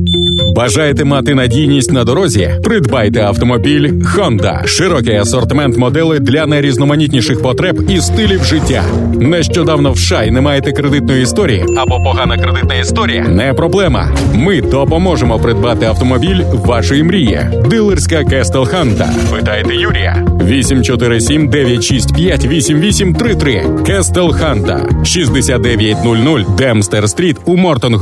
[0.55, 2.51] Бажаєте мати надійність на дорозі?
[2.63, 4.67] Придбайте автомобіль Honda.
[4.67, 8.83] Широкий асортимент моделей для найрізноманітніших потреб і стилів життя.
[9.19, 13.21] Нещодавно в США і не маєте кредитної історії або погана кредитна історія?
[13.27, 14.15] Не проблема.
[14.33, 17.39] Ми допоможемо придбати автомобіль вашої мрії.
[17.69, 19.09] Дилерська Castle Honda.
[19.31, 20.25] Питайте Юрія.
[20.43, 23.63] 847 965 8833.
[23.85, 24.89] Castle Honda.
[25.03, 27.95] 6900 Dempster Street у Мортон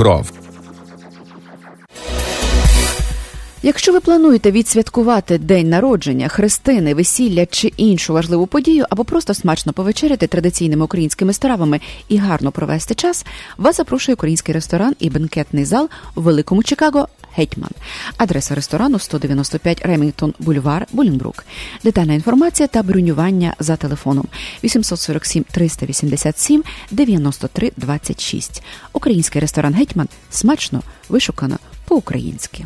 [3.64, 9.74] Якщо ви плануєте відсвяткувати день народження, хрестини, весілля чи іншу важливу подію, або просто смачно
[9.74, 11.80] повечеряти традиційними українськими стравами
[12.10, 13.26] і гарно провести час,
[13.57, 17.70] вас запрошує український ресторан і бенкетний зал у Великому Чикаго Гетьман.
[18.18, 21.45] Адреса ресторану 195 Ремінгтон Бульвар, Булінбрук.
[21.84, 24.28] Детальна інформація та бронювання за телефоном
[24.64, 28.64] 847 387 93 26.
[28.93, 32.66] Український ресторан Гетьман смачно, вишукано по-українськи.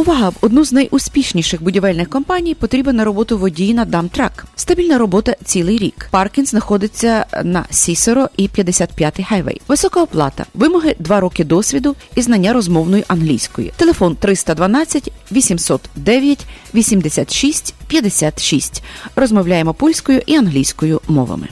[0.00, 0.28] Увага!
[0.28, 4.46] В одну з найуспішніших будівельних компаній потрібен на роботу водій на dump truck.
[4.56, 6.08] Стабільна робота цілий рік.
[6.10, 9.60] Паркінг знаходиться на Сісеро і 55-й хайвей.
[9.68, 13.72] Висока оплата, вимоги 2 роки досвіду і знання розмовної англійської.
[13.76, 18.82] Телефон 312 809 86 56.
[19.16, 21.48] Розмовляємо польською і англійською мовами.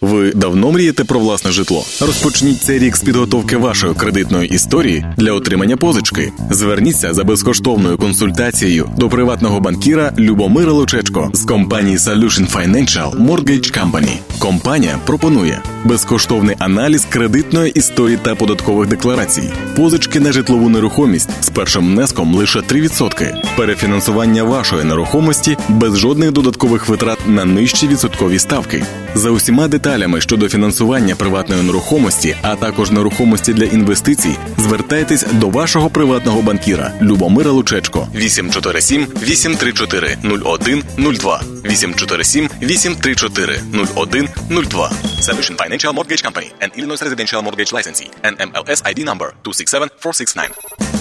[0.00, 1.84] Ви давно мрієте про власне житло?
[2.00, 6.32] Розпочніть цей рік з підготовки вашої кредитної історії для отримання позички.
[6.50, 14.10] Зверніться за безкоштовною консультацією до приватного банкіра Любомира Лучечко з компанії Solution Financial Mortgage Company.
[14.38, 21.86] Компанія пропонує безкоштовний аналіз кредитної історії та податкових декларацій, позички на житлову нерухомість з першим
[21.86, 28.84] внеском лише 3%, перефінансування вашої нерухомості без жодних додаткових витрат на нижчі відсоткові ставки.
[29.14, 29.85] За усіма деталями
[30.20, 37.50] щодо фінансування приватної нерухомості, а також нерухомості для інвестицій, звертайтесь до вашого приватного банкіра Любомира
[37.50, 38.08] Лучечко.
[38.14, 48.10] 847 834 0102 847 834 0102 Solution Financial Mortgage Company and Illinois Residential Mortgage Licensee.
[48.22, 50.95] NMLS ID number 267469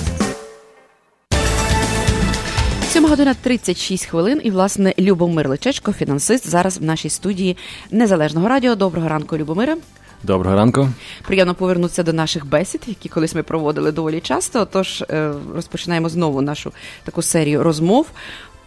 [2.95, 4.41] 7 година 36 хвилин.
[4.43, 7.57] І, власне, Любомир Личечко, фінансист, зараз в нашій студії
[7.91, 8.75] Незалежного радіо.
[8.75, 9.77] Доброго ранку, Любомире.
[10.23, 10.89] Доброго ранку.
[11.27, 14.65] Приємно повернутися до наших бесід, які колись ми проводили доволі часто.
[14.65, 16.71] Тож е, розпочинаємо знову нашу
[17.03, 18.07] таку серію розмов.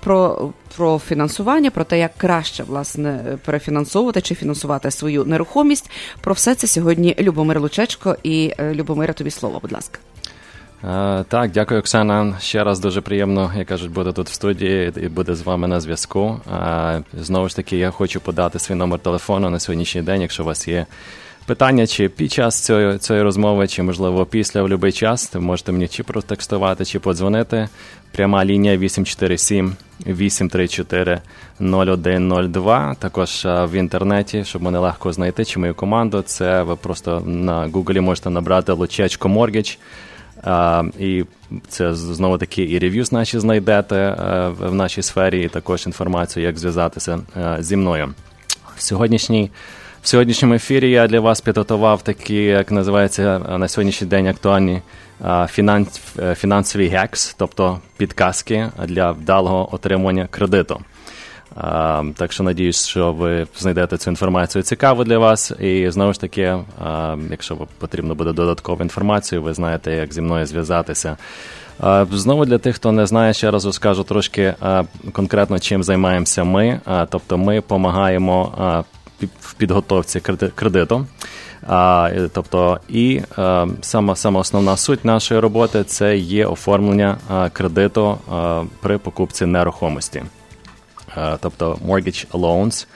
[0.01, 5.91] Про про фінансування, про те, як краще власне перефінансовувати чи фінансувати свою нерухомість.
[6.20, 9.99] Про все це сьогодні Любомир Лучечко і е, Любомира, тобі слово, будь ласка.
[11.29, 12.35] Так, дякую, Оксана.
[12.41, 15.81] Ще раз дуже приємно, як кажуть, бути тут в студії і бути з вами на
[15.81, 16.41] зв'язку.
[17.20, 20.68] Знову ж таки, я хочу подати свій номер телефону на сьогоднішній день, якщо у вас
[20.68, 20.87] є.
[21.47, 25.72] Питання, чи під час цієї, цієї розмови, чи можливо після в будь-який час, ви можете
[25.72, 27.68] мені чи протекстувати, чи подзвонити.
[28.12, 29.76] Пряма лінія 847
[30.07, 31.20] 834
[31.61, 32.95] 0102.
[32.95, 36.22] Також в інтернеті, щоб мене легко знайти, чи мою команду.
[36.22, 39.70] Це ви просто на Гуглі можете набрати Лучечко Моргідж.
[40.43, 41.24] А, І
[41.68, 46.59] це знову таки і рев'юз наші знайдете е, в нашій сфері, і також інформацію, як
[46.59, 48.14] зв'язатися е, зі мною.
[48.76, 49.51] В сьогоднішній
[50.03, 54.82] в сьогоднішньому ефірі я для вас підготував такі, як називається е, на сьогоднішній день актуальні
[55.49, 56.01] фінанс,
[56.34, 60.80] фінансові гекс, тобто підказки для вдалого отримання кредиту.
[61.57, 65.53] А, Так що надіюсь, що ви знайдете цю інформацію цікаву для вас.
[65.61, 70.46] І знову ж таки, а, якщо потрібно буде додаткова інформація, ви знаєте, як зі мною
[70.46, 71.16] зв'язатися.
[72.12, 74.55] Знову для тих, хто не знає, ще раз розкажу трошки
[75.12, 76.80] конкретно чим займаємося ми.
[77.09, 78.53] Тобто ми допомагаємо
[79.40, 80.20] в підготовці
[80.55, 81.07] кредиту.
[81.68, 88.18] А, Тобто, і а, сама сама основна суть нашої роботи це є оформлення а, кредиту
[88.80, 90.22] при покупці нерухомості.
[91.16, 92.86] Е, тобто mortgage loans.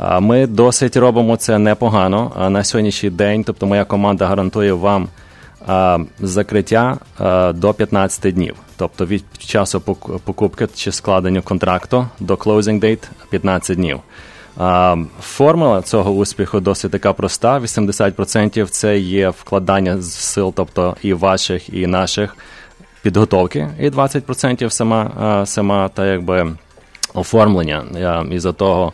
[0.00, 2.32] Е, ми досить робимо це непогано.
[2.40, 5.08] Е, на сьогоднішній день, тобто моя команда гарантує вам
[6.20, 6.98] закриття
[7.54, 8.54] до 15 днів.
[8.76, 9.80] Тобто від часу
[10.24, 14.00] покупки чи складення контракту до closing date 15 днів.
[15.20, 17.58] Формула цього успіху досить така проста.
[17.58, 22.36] 80% це є вкладання сил, тобто і ваших, і наших
[23.02, 26.56] підготовки, і 20% сама сама та якби
[27.14, 27.84] оформлення.
[28.32, 28.92] І за того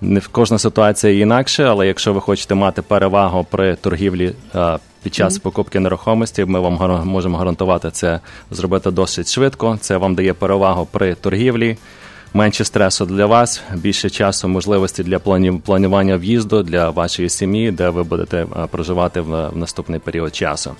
[0.00, 4.32] не кожна ситуація інакше, але якщо ви хочете мати перевагу при торгівлі
[5.02, 5.42] під час mm-hmm.
[5.42, 9.78] покупки нерухомості, ми вам можемо гарантувати це зробити досить швидко.
[9.80, 11.76] Це вам дає перевагу при торгівлі.
[12.34, 15.18] Менше стресу для вас, більше часу, можливості для
[15.64, 20.74] планування в'їзду для вашої сім'ї, де ви будете проживати в наступний період часу.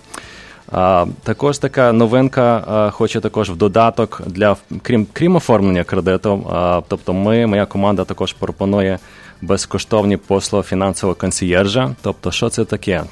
[1.23, 6.47] Також така новинка, хочу також в додаток для крім крім оформлення кредиту.
[6.89, 8.99] Тобто, ми, моя команда також пропонує
[9.43, 11.95] безкоштовні послуги фінансового консьєржа.
[12.03, 13.03] Тобто, що це таке?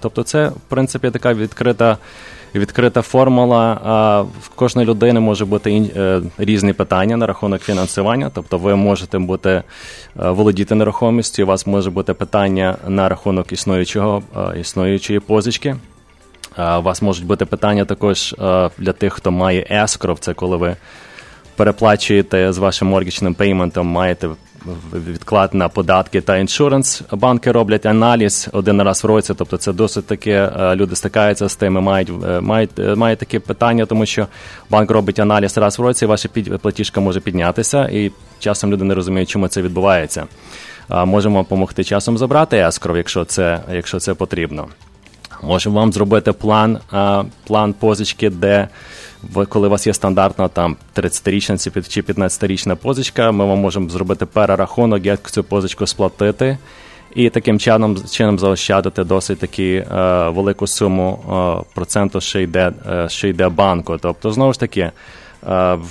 [0.00, 1.98] Тобто, це в принципі така відкрита.
[2.54, 3.72] Відкрита формула
[4.42, 8.30] в кожної людини може бути е, різні питання на рахунок фінансування.
[8.34, 9.62] Тобто, ви можете бути е,
[10.16, 11.42] володіти нерухомістю.
[11.42, 15.76] У вас може бути питання на рахунок існуючого е, існуючої позички.
[16.58, 18.34] У вас можуть бути питання також
[18.78, 20.76] для тих, хто має escrow, це коли ви
[21.56, 24.28] переплачуєте з вашим моргічним пейментом, маєте
[24.94, 27.02] відклад на податки та іншуранс.
[27.12, 31.72] Банки роблять аналіз один раз в році, тобто це досить таке, люди стикаються з тим,
[31.72, 34.26] мають е, мають, е, мають таке питання, тому що
[34.70, 36.28] банк робить аналіз раз в році, ваша
[36.62, 40.26] платіжка може піднятися, і часом люди не розуміють, чому це відбувається.
[40.88, 44.66] Можемо допомогти часом забрати escrow, якщо це, якщо це потрібно.
[45.46, 46.78] Можемо вам зробити план
[47.46, 48.68] план позички, де
[49.32, 54.26] ви, коли у вас є стандартна там 30-річна чи 15-річна позичка, ми вам можемо зробити
[54.26, 56.58] перерахунок, як цю позичку сплатити.
[57.14, 63.08] І таким чином чином заощадити досить таки е, велику суму е, проценту, що йде е,
[63.08, 63.98] що йде банку.
[64.02, 64.90] Тобто, знову ж таки,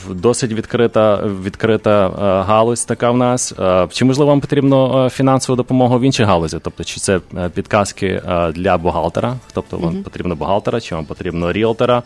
[0.09, 2.11] досить відкрита відкрита е,
[2.47, 3.53] галузь така в нас.
[3.59, 6.59] Е, чи можливо вам потрібно фінансову допомогу в іншій галузі?
[6.61, 7.19] Тобто, чи це
[7.53, 8.21] підказки
[8.53, 9.35] для бухгалтера?
[9.53, 10.03] Тобто вам mm-hmm.
[10.03, 12.03] потрібно бухгалтера, чи вам потрібно ріелтора?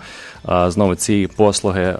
[0.67, 1.95] Знову ці послуги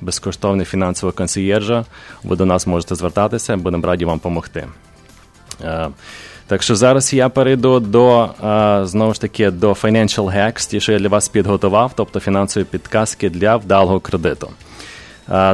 [0.00, 1.84] безкоштовні фінансового консьєржа.
[2.24, 4.66] Ви до нас можете звертатися, будемо раді вам допомогти.
[6.46, 8.30] Так що зараз я перейду до
[8.84, 13.30] знову ж таки до Financial Hacks, ті, що я для вас підготував, тобто фінансові підказки
[13.30, 14.50] для вдалого кредиту.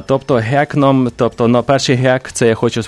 [0.07, 2.83] Тобто гекном, тобто на перший гек, це я хочу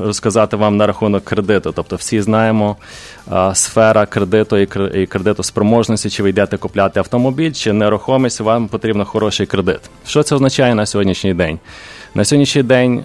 [0.00, 1.72] розказати вам на рахунок кредиту.
[1.76, 2.76] Тобто, всі знаємо
[3.54, 4.56] сфера кредиту
[4.94, 9.80] і кредитоспроможності, чи ви йдете купляти автомобіль, чи нерухомість, вам потрібен хороший кредит.
[10.06, 11.58] Що це означає на сьогоднішній день?
[12.14, 13.04] На сьогоднішній день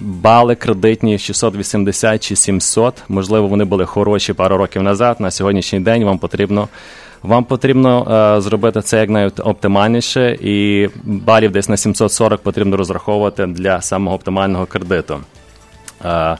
[0.00, 5.16] бали кредитні 680 чи 700, можливо, вони були хороші пару років назад.
[5.20, 6.68] На сьогоднішній день вам потрібно
[7.22, 8.06] вам потрібно
[8.36, 14.66] е, зробити це як найоптимальніше, і балів десь на 740 потрібно розраховувати для самого оптимального
[14.66, 15.20] кредиту.
[16.04, 16.36] Е,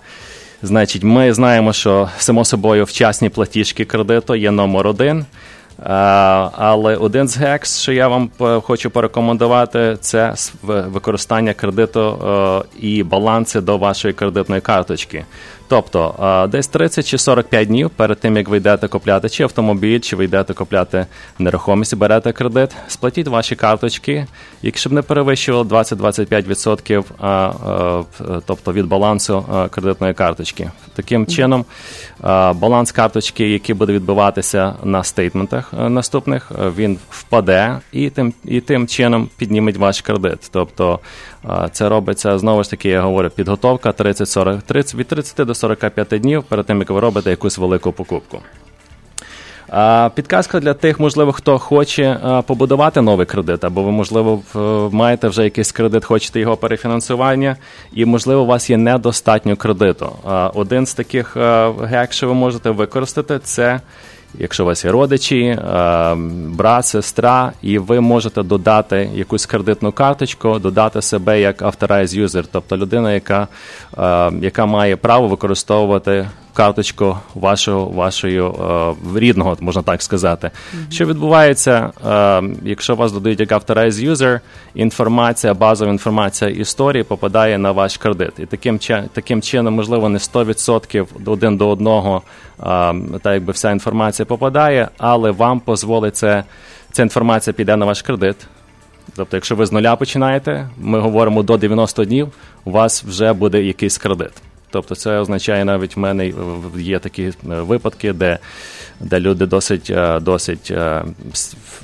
[0.62, 5.18] Значить, ми знаємо, що само собою вчасні платіжки кредиту є номер один.
[5.18, 5.24] Е,
[6.57, 8.31] але один з гекс, що я вам
[8.62, 12.18] хочу порекомендувати, це використання кредиту
[12.81, 15.24] і баланси до вашої кредитної карточки.
[15.71, 20.16] Тобто десь 30 чи 45 днів перед тим, як ви йдете купляти чи автомобіль, чи
[20.16, 21.07] ви йдете купляти
[21.39, 24.27] нерухомість, берете кредит, сплатіть ваші карточки,
[24.62, 28.05] якщо б не перевищувало 20-25%,
[28.47, 30.71] тобто від балансу кредитної карточки.
[30.95, 31.64] Таким чином,
[32.55, 39.29] баланс карточки, який буде відбуватися на стейтментах наступних, він впаде і тим і тим чином
[39.37, 40.49] підніметь ваш кредит.
[40.53, 41.01] Тобто
[41.72, 46.43] це робиться знову ж таки, я говорю, підготовка 30-40 30, від 30 до 45 днів
[46.43, 48.38] перед тим, як ви робите якусь велику покупку.
[50.14, 54.43] Підказка для тих, можливо, хто хоче побудувати новий кредит, або ви, можливо,
[54.93, 57.57] маєте вже якийсь кредит, хочете його перефінансування,
[57.93, 60.12] і, можливо, у вас є недостатньо кредиту.
[60.55, 61.36] Один з таких
[61.82, 63.80] гек, що ви можете використати, це.
[64.39, 66.14] Якщо у вас є родичі, е,
[66.49, 72.76] брат, сестра, і ви можете додати якусь кредитну карточку, додати себе як authorized user, тобто
[72.76, 73.49] людина, яка,
[73.99, 76.28] е, яка має право використовувати
[76.61, 78.50] карточку вашого, вашої е,
[79.16, 80.50] рідного, можна так сказати.
[80.90, 84.40] Що відбувається, е, якщо вас додають як authorized user,
[84.74, 88.32] інформація, базова інформація історії попадає на ваш кредит.
[88.38, 88.78] І таким,
[89.12, 92.22] таким чином, можливо, не 100% один до одного
[92.58, 96.44] а, та якби вся інформація попадає, але вам дозволить це,
[96.92, 98.36] ця інформація піде на ваш кредит.
[99.16, 102.28] Тобто, якщо ви з нуля починаєте, ми говоримо до 90 днів,
[102.64, 104.32] у вас вже буде якийсь кредит.
[104.71, 106.33] Тобто це означає навіть в мене е,
[106.77, 108.39] є такі е, випадки, де,
[109.01, 110.73] де люди досить, е, досить,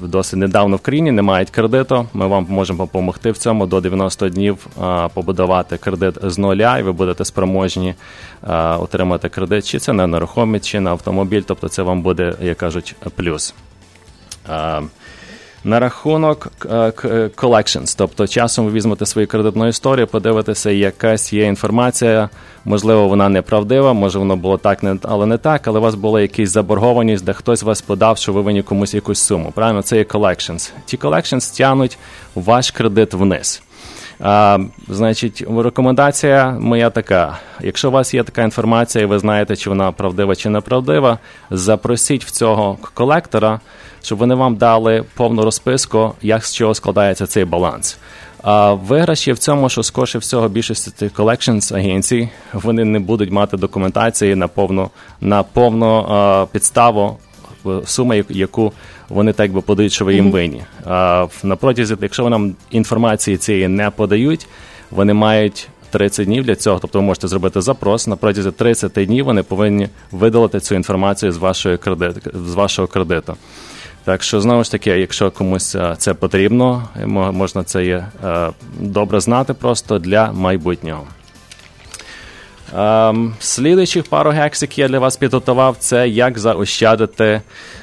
[0.00, 2.08] досить недавно в країні не мають кредиту.
[2.14, 4.66] Ми вам можемо допомогти в цьому до 90 днів
[5.14, 7.94] побудувати кредит з нуля, і ви будете спроможні
[8.78, 11.42] отримати кредит, чи це на нерухомість, чи на автомобіль.
[11.46, 13.54] Тобто це вам буде, як кажуть, плюс.
[15.66, 16.92] На рахунок е, е,
[17.36, 22.28] collections, тобто часом ви візьмете свою кредитну історію, подивитеся, якась є інформація,
[22.64, 26.50] можливо, вона неправдива, може воно було так, але не так, але у вас була якась
[26.50, 29.52] заборгованість, де хтось вас подав, що ви винні комусь якусь суму.
[29.54, 30.72] Правильно, це є collections.
[30.84, 31.98] Ті collections тягнуть
[32.34, 33.62] ваш кредит вниз.
[34.20, 34.58] А,
[34.88, 39.92] значить, рекомендація моя така: якщо у вас є така інформація, і ви знаєте, чи вона
[39.92, 41.18] правдива чи неправдива,
[41.50, 43.60] запросіть в цього колектора,
[44.02, 47.98] щоб вони вам дали повну розписку, як з чого складається цей баланс.
[48.42, 53.56] А виграші в цьому, що скорше всього більшості цих collections агенцій, вони не будуть мати
[53.56, 54.90] документації на повну,
[55.20, 57.18] на повну а, підставу
[57.96, 58.72] яку- яку
[59.08, 60.62] вони так би подають, що ви їм винні.
[60.84, 64.46] А в- на протязі, якщо нам інформації цієї не подають,
[64.90, 68.06] вони мають 30 днів для цього, тобто ви можете зробити запрос.
[68.06, 72.16] На протязі 30 днів вони повинні видалити цю інформацію з вашої кредит,
[72.48, 73.34] з вашого кредиту.
[74.04, 76.88] Так що знову ж таки, якщо комусь це потрібно,
[77.32, 78.06] можна це є
[78.80, 81.02] добре знати просто для майбутнього.
[82.74, 87.42] Ем, слідуючих пару гекс, які я для вас підготував, це як заощадити,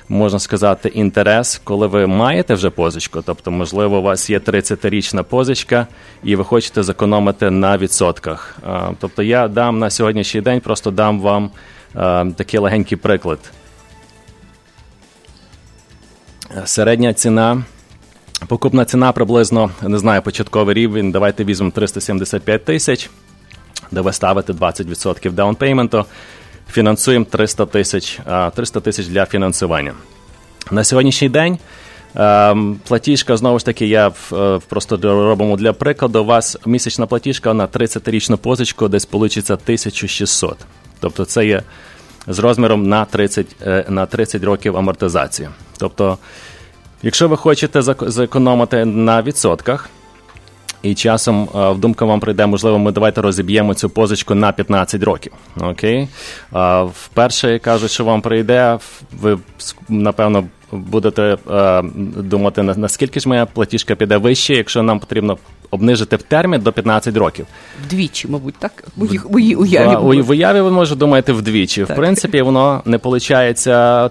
[0.10, 3.22] можна сказати, інтерес, коли ви маєте вже позичку.
[3.26, 5.88] Тобто, можливо, у вас є 30-річна позичка,
[6.24, 8.58] і ви хочете зекономити на відсотках.
[8.68, 11.52] Ем, тобто, я дам на сьогоднішній день, просто дам вам
[11.96, 13.40] ем, такий легенький приклад.
[16.66, 17.64] Середня ціна.
[18.48, 21.12] Покупна ціна приблизно, не знаю, початковий рівень.
[21.12, 23.10] Давайте візьмемо 375 тисяч,
[23.94, 26.06] де ви ставите 20% даунпейменту,
[26.72, 28.20] фінансуємо 300 тисяч,
[28.56, 29.94] 300 тисяч для фінансування.
[30.72, 31.58] На сьогоднішній день
[32.88, 36.22] платіжка, знову ж таки, я е, просто робимо для прикладу.
[36.22, 40.58] У вас місячна платіжка на 30-річну позичку десь вийде 1600.
[41.00, 41.64] Тобто це є
[42.28, 45.50] з розміром на 30, е, на 30 років амортизації.
[45.78, 46.18] Тобто,
[47.04, 49.90] якщо ви хочете зекономити на відсотках,
[50.84, 55.04] і часом е, в думка вам прийде, можливо, ми давайте розіб'ємо цю позичку на 15
[55.04, 55.32] років.
[55.62, 56.08] Окей?
[57.04, 58.78] Вперше кажуть, що вам прийде,
[59.22, 59.38] ви
[59.90, 61.84] напевно будете е,
[62.18, 65.38] думати, наскільки ж моя платіжка піде вище, якщо нам потрібно
[65.72, 67.46] обнижити в термін до 15 років.
[67.86, 68.84] Вдвічі, мабуть, так?
[68.98, 69.96] У їх- у її уяві.
[69.96, 71.82] В, в уяві ви може думаєте вдвічі.
[71.86, 71.98] Так.
[71.98, 73.64] В принципі, воно не виходить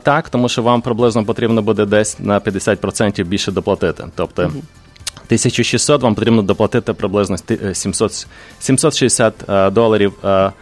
[0.03, 4.05] так, тому що вам приблизно потрібно буде десь на 50% більше доплатити.
[4.15, 4.53] Тобто
[5.37, 8.27] 1600 вам потрібно доплатити приблизно сти- е, 700,
[8.59, 10.53] 760 е, доларів е,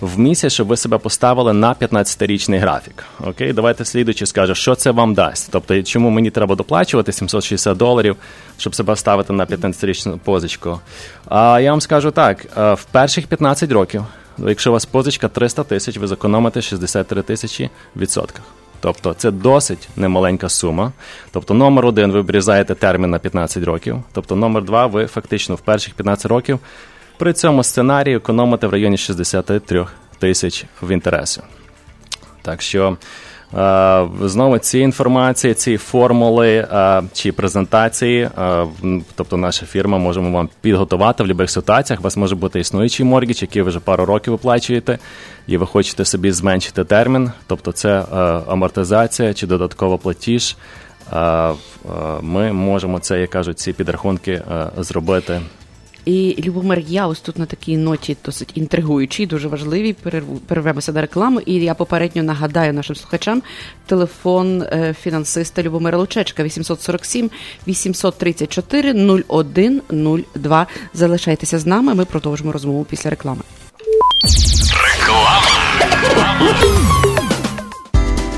[0.00, 3.04] в місяць, щоб ви себе поставили на 15-річний графік.
[3.24, 5.48] Окей, давайте слідуючи скаже, що це вам дасть.
[5.52, 8.16] Тобто, чому мені треба доплачувати 760 доларів,
[8.58, 10.80] щоб себе ставити на 15-річну позичку.
[11.28, 14.04] А я вам скажу так: е, в перших 15 років,
[14.38, 18.44] якщо у вас позичка 300 тисяч, ви зекономите 63 тисячі відсотках.
[18.80, 20.92] Тобто це досить немаленька сума.
[21.30, 24.02] Тобто, номер один ви обрізаєте термін на 15 років.
[24.12, 26.58] Тобто, номер два ви фактично в перших 15 років
[27.18, 29.86] при цьому сценарії економите в районі 63
[30.18, 31.40] тисяч в інтересі.
[32.42, 32.96] Так що
[34.24, 38.66] знову ці інформації, ці формули е, чи презентації, е,
[39.14, 42.00] тобто наша фірма можемо вам підготувати в будь-яких ситуаціях.
[42.00, 44.98] У вас може бути існуючий моргіч, який ви вже пару років виплачуєте,
[45.46, 48.04] і ви хочете собі зменшити термін, тобто це е,
[48.48, 50.56] амортизація чи додаткова платіж.
[51.12, 51.54] Е, е,
[52.22, 54.42] Ми можемо це, як кажуть, ці підрахунки е,
[54.76, 55.40] зробити
[56.04, 59.92] І Любомир, я ось тут на такій ноті досить інтригуючій, дуже важливій.
[60.46, 61.40] Перервемося на рекламу.
[61.40, 63.42] І я попередньо нагадаю нашим слухачам
[63.86, 67.30] телефон е, фінансиста Любомира Лучечка 847
[67.66, 70.66] 834 0102.
[70.94, 71.94] Залишайтеся з нами.
[71.94, 73.42] Ми продовжимо розмову після реклами.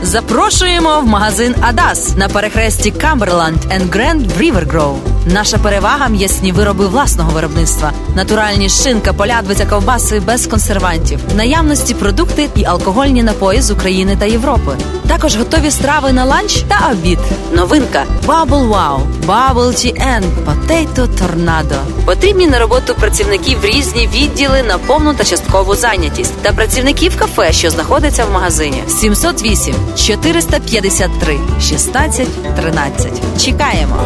[0.03, 3.59] Запрошуємо в магазин Адас на перехресті Камберланд
[3.91, 5.12] Grand River Grove.
[5.27, 12.65] Наша перевага м'ясні вироби власного виробництва, натуральні шинка, полядвиця, ковбаси без консервантів, наявності продукти і
[12.65, 14.77] алкогольні напої з України та Європи.
[15.09, 17.19] Також готові страви на ланч та обід.
[17.53, 22.05] Новинка Bubble Wow, Bubble and Potato Tornado.
[22.05, 27.53] Потрібні на роботу працівників в різні відділи на повну та часткову зайнятість та працівників кафе,
[27.53, 28.83] що знаходиться в магазині.
[28.89, 33.13] 708 453 16 13.
[33.45, 33.97] Чекаємо.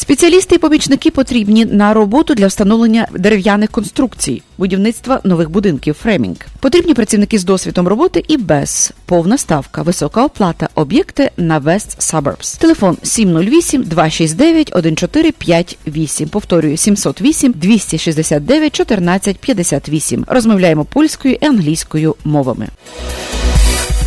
[0.00, 6.36] Спеціалісти і помічники потрібні на роботу для встановлення дерев'яних конструкцій, будівництва нових будинків фремінг.
[6.60, 12.60] Потрібні працівники з досвідом роботи і без повна ставка, висока оплата, об'єкти на West Suburbs.
[12.60, 16.28] Телефон 708 269 1458.
[16.28, 20.24] Повторюю 708 269 1458.
[20.28, 22.68] Розмовляємо польською і англійською мовами.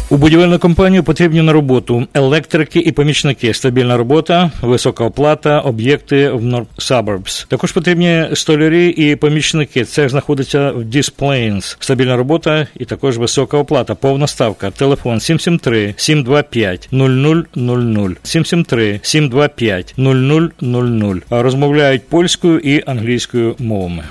[0.10, 6.44] У будівельну компанію потрібні на роботу електрики і помічники, стабільна робота, висока оплата, об'єкти в
[6.44, 7.48] North Suburbs.
[7.48, 9.86] Також потрібні столярі і помічники.
[9.86, 11.76] Це знаходиться в Displains.
[11.80, 13.96] Стабільна робота і також висока оплата.
[13.96, 14.72] Повна ставка.
[14.72, 21.22] Телефон 773 725 0000 773 725 0000.
[21.30, 24.04] Розмовляють польською і англійською мовами.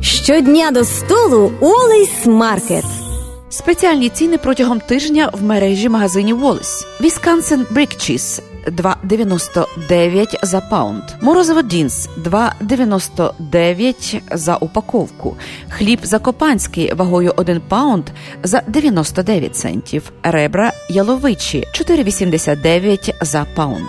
[0.00, 2.84] Щодня до столу Wally's Market.
[3.50, 6.44] Спеціальні ціни протягом тижня в мережі магазинів.
[7.00, 11.02] Wisconsin Brick Cheese 2,99 за pound.
[11.20, 15.36] Морозиво Dean's 2,99 за упаковку.
[15.68, 18.04] Хліб закопанський вагою 1 pound
[18.42, 20.12] за 99 центів.
[20.22, 23.88] Ребра яловичі 4,89 за pound.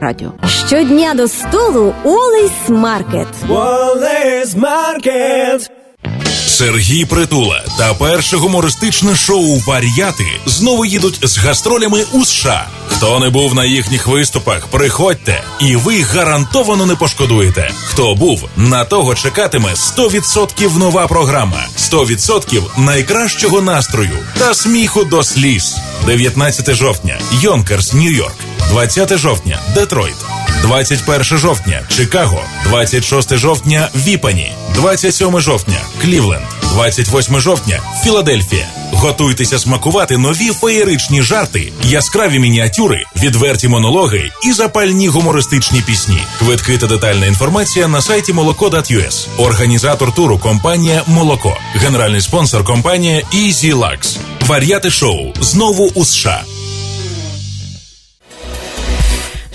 [0.00, 0.32] радіо.
[0.66, 4.94] Щодня до столу Wally's Market.
[4.94, 5.70] Wally's Market.
[6.54, 12.66] Сергій Притула та перше гумористичне шоу Вар'яти знову їдуть з гастролями у США.
[12.88, 17.70] Хто не був на їхніх виступах, приходьте, і ви гарантовано не пошкодуєте.
[17.84, 25.76] Хто був, на того чекатиме 100% нова програма, 100% найкращого настрою та сміху до сліз.
[26.06, 28.36] 19 жовтня, Йонкерс, Нью-Йорк.
[28.70, 30.16] 20 жовтня, Детройт.
[30.64, 36.43] 21 жовтня Чикаго, 26 жовтня Віпані, 27 жовтня Клівленд,
[36.74, 38.66] 28 жовтня Філадельфія.
[38.92, 46.18] Готуйтеся смакувати нові феєричні жарти, яскраві мініатюри, відверті монологи і запальні гумористичні пісні.
[46.38, 49.28] Квитки та детальна інформація на сайті moloko.us.
[49.38, 51.56] Організатор туру компанія Молоко.
[51.74, 54.18] Генеральний спонсор компанія «Easy Lux».
[54.46, 56.42] Вар'яти шоу знову у США.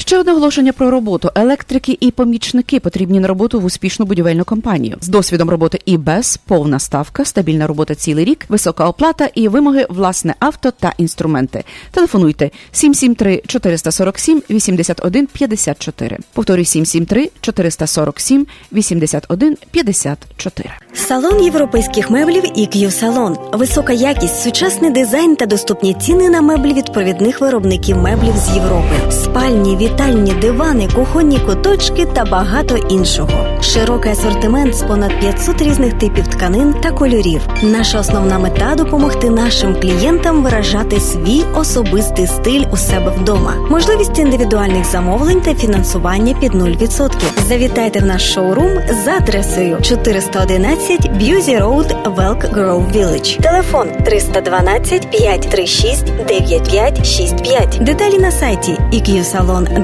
[0.09, 1.29] Ще одне оголошення про роботу.
[1.35, 6.37] Електрики і помічники потрібні на роботу в успішну будівельну компанію з досвідом роботи і без
[6.37, 11.63] повна ставка, стабільна робота цілий рік, висока оплата і вимоги власне авто та інструменти.
[11.91, 16.17] Телефонуйте 773 447 81 54.
[16.33, 20.69] Повторюю 773 447 81 54.
[20.93, 23.37] Салон європейських меблів EQ Салон.
[23.53, 29.11] Висока якість, сучасний дизайн та доступні ціни на меблі від провідних виробників меблів з Європи.
[29.11, 33.45] Спальні, вітальні, дивани, кухонні куточки та багато іншого.
[33.61, 37.41] Широкий асортимент з понад 500 різних типів тканин та кольорів.
[37.63, 43.53] Наша основна мета допомогти нашим клієнтам виражати свій особистий стиль у себе вдома.
[43.69, 47.11] Можливість індивідуальних замовлень та фінансування під 0%.
[47.47, 53.41] Завітайте в наш шоурум за адресою 411 Б'юзі Road, Велк Grove Village.
[53.41, 57.77] Телефон 312 536 9565.
[57.81, 58.77] Деталі на сайті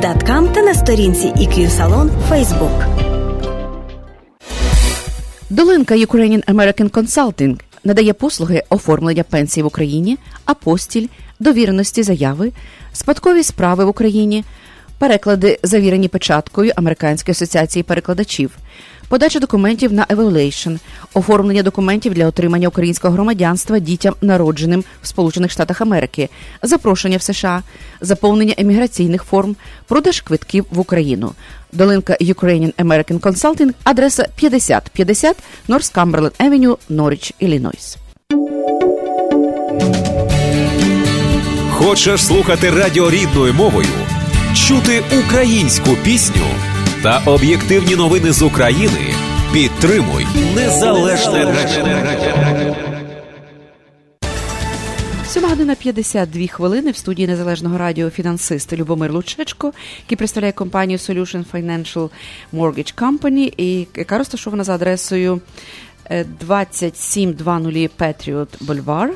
[0.06, 2.86] eqsalon.com та на сторінці EQ Salon Facebook.
[5.50, 11.08] Долинка Ukrainian American Consulting надає послуги оформлення пенсій в Україні, апостіль,
[11.40, 12.52] довіреності заяви,
[12.94, 14.44] спадкові справи в Україні,
[14.98, 18.52] переклади, завірені печаткою Американської асоціації перекладачів,
[19.08, 20.80] подача документів на evaluation,
[21.14, 26.30] оформлення документів для отримання українського громадянства дітям, народженим в Сполучених Штатах Америки,
[26.62, 27.64] запрошення в США,
[28.02, 29.56] заповнення еміграційних форм,
[29.88, 31.32] продаж квитків в Україну.
[31.74, 35.38] Долинка Ukrainian American Consulting, адреса 5050
[35.70, 37.98] North Cumberland Avenue, Norwich, Іллінойс.
[41.72, 43.88] Хочеш слухати радіо рідною мовою,
[44.54, 46.46] чути українську пісню
[47.06, 49.14] та об'єктивні новини з України?
[49.54, 52.76] Підтримуй незалежне радіо.
[55.26, 61.46] 7 година 52 хвилини в студії незалежного радіо фінансист Любомир Лучечко, який представляє компанію Solution
[61.54, 62.10] Financial
[62.54, 65.42] Mortgage Company, і яка розташована за адресою
[66.10, 69.12] е, 2720 Patriot Boulevard,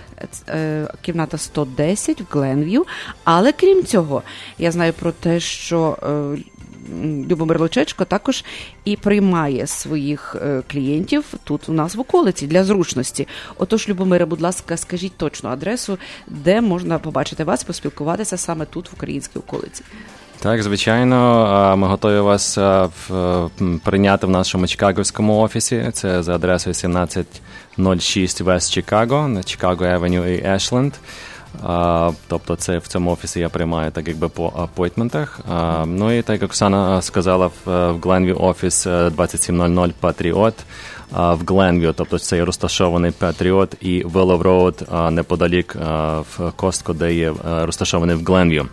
[1.01, 2.85] кімната 110 в Гленв'ю.
[3.23, 4.23] Але крім цього,
[4.59, 5.97] я знаю про те, що
[6.37, 6.43] е,
[7.29, 8.43] Любомир Лучечко також
[8.85, 13.27] і приймає своїх е, клієнтів тут у нас в околиці для зручності.
[13.57, 18.93] Отож, Любомире, будь ласка, скажіть точну адресу, де можна побачити вас, поспілкуватися саме тут, в
[18.93, 19.83] українській околиці.
[20.41, 25.89] Так, звичайно, ми готові вас м, прийняти в нашому чикагівському офісі.
[25.93, 30.93] Це за адресою 1706 West Chicago на Chicago Avenue і Ashland.
[31.63, 35.39] А, Тобто, це в цьому офісі я приймаю так якби по апойтментах.
[35.85, 40.53] Ну і так як Оксана сказала, в, Гленві офіс е, 2700 Патріот
[41.13, 45.75] а, в Гленві, тобто це є розташований Патріот і Willow Road неподалік
[46.37, 48.67] в Костко, де є розташований в Гленвію.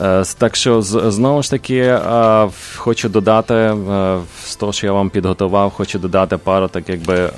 [0.00, 5.10] Е, Так що знову ж таки е, хочу додати е, з того, що я вам
[5.10, 7.30] підготував, хочу додати пару так якби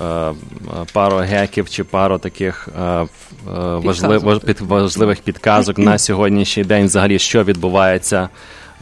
[0.93, 2.69] пару геків чи пару таких
[3.55, 8.29] важлив, важливих підказок на сьогоднішній день, взагалі, що відбувається.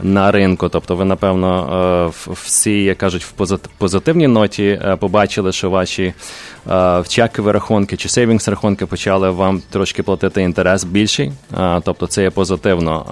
[0.03, 5.51] На ринку, тобто ви напевно е, всі, як кажуть, в позит- позитивній ноті е, побачили,
[5.51, 6.13] що ваші
[7.07, 11.31] чекові рахунки чи сейвінгс рахунки почали вам трошки платити інтерес більший.
[11.59, 13.05] Е, Тобто це є позитивно.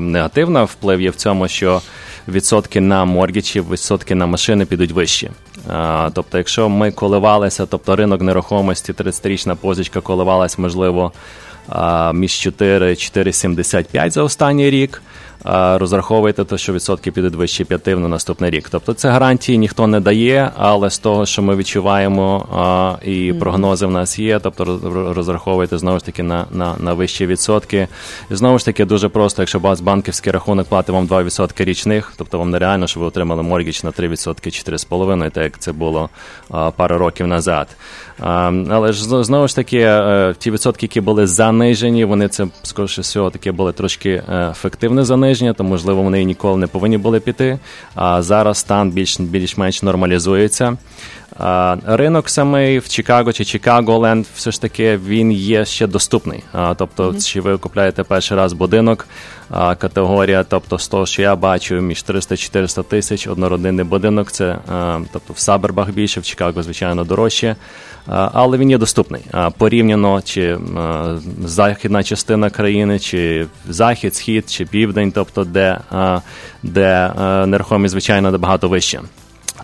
[0.00, 1.80] Негативно вплив є в цьому, що
[2.28, 5.30] відсотки на моргічі, відсотки на машини підуть вищі.
[6.12, 11.12] Тобто, якщо ми коливалися, тобто ринок нерухомості, 30-річна позичка коливалась, можливо,
[12.12, 15.02] між 4-4,75 за останній рік.
[15.52, 18.68] Розраховуйте те, що відсотки підуть вище 5 на наступний рік.
[18.70, 22.46] Тобто це гарантії ніхто не дає, але з того, що ми відчуваємо
[23.04, 27.26] і прогнози в нас є, тобто роз- розраховуйте знову ж таки на, на, на вищі
[27.26, 27.88] відсотки.
[28.30, 32.38] І знову ж таки дуже просто, якщо вас банківський рахунок платить вам 2% річних, тобто
[32.38, 34.08] вам нереально, щоб ви отримали моргіч на 3%
[34.88, 36.08] 4,5%, так як це було
[36.76, 37.68] пару років назад.
[38.70, 43.30] Але ж знову ж таки, е, ті відсотки, які були занижені, вони це скоріше всього
[43.30, 45.04] таки були трошки е, ефективне
[45.36, 47.58] заниження, то можливо вони ніколи не повинні були піти.
[47.94, 50.76] А зараз стан більш більш-менш нормалізується.
[51.86, 56.44] Ринок самий в Чикаго чи Чикаго-Ленд, все ж таки він є ще доступний.
[56.76, 59.06] Тобто, чи ви купляєте перший раз будинок,
[59.50, 64.58] категорія, тобто з того, що я бачу, між 300-400 тисяч однородинний будинок, це
[65.12, 67.56] тобто в Сабербах більше, в Чикаго, звичайно, дорожче.
[68.08, 69.22] Але він є доступний
[69.58, 70.58] порівняно чи
[71.44, 75.78] західна частина країни, чи захід, схід, чи південь, тобто де,
[76.62, 77.12] де
[77.46, 79.02] нерухомість, звичайно, набагато вища.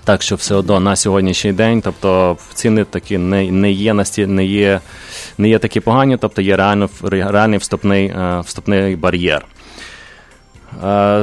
[0.04, 4.44] Так що все одно на сьогоднішній день, тобто ціни такі не, не є насті, не
[4.44, 4.80] є,
[5.38, 9.46] не є такі погані, тобто є реально реальний вступний, е, вступний бар'єр.
[10.84, 11.18] Е,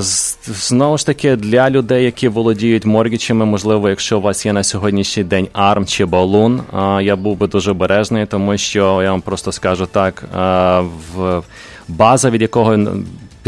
[0.46, 5.24] Знову ж таки, для людей, які володіють моргічами, можливо, якщо у вас є на сьогоднішній
[5.24, 6.62] день арм чи Balloon,
[7.00, 10.80] е, я був би дуже обережний, тому що я вам просто скажу так: е,
[11.16, 11.44] в
[11.88, 12.78] база, від якого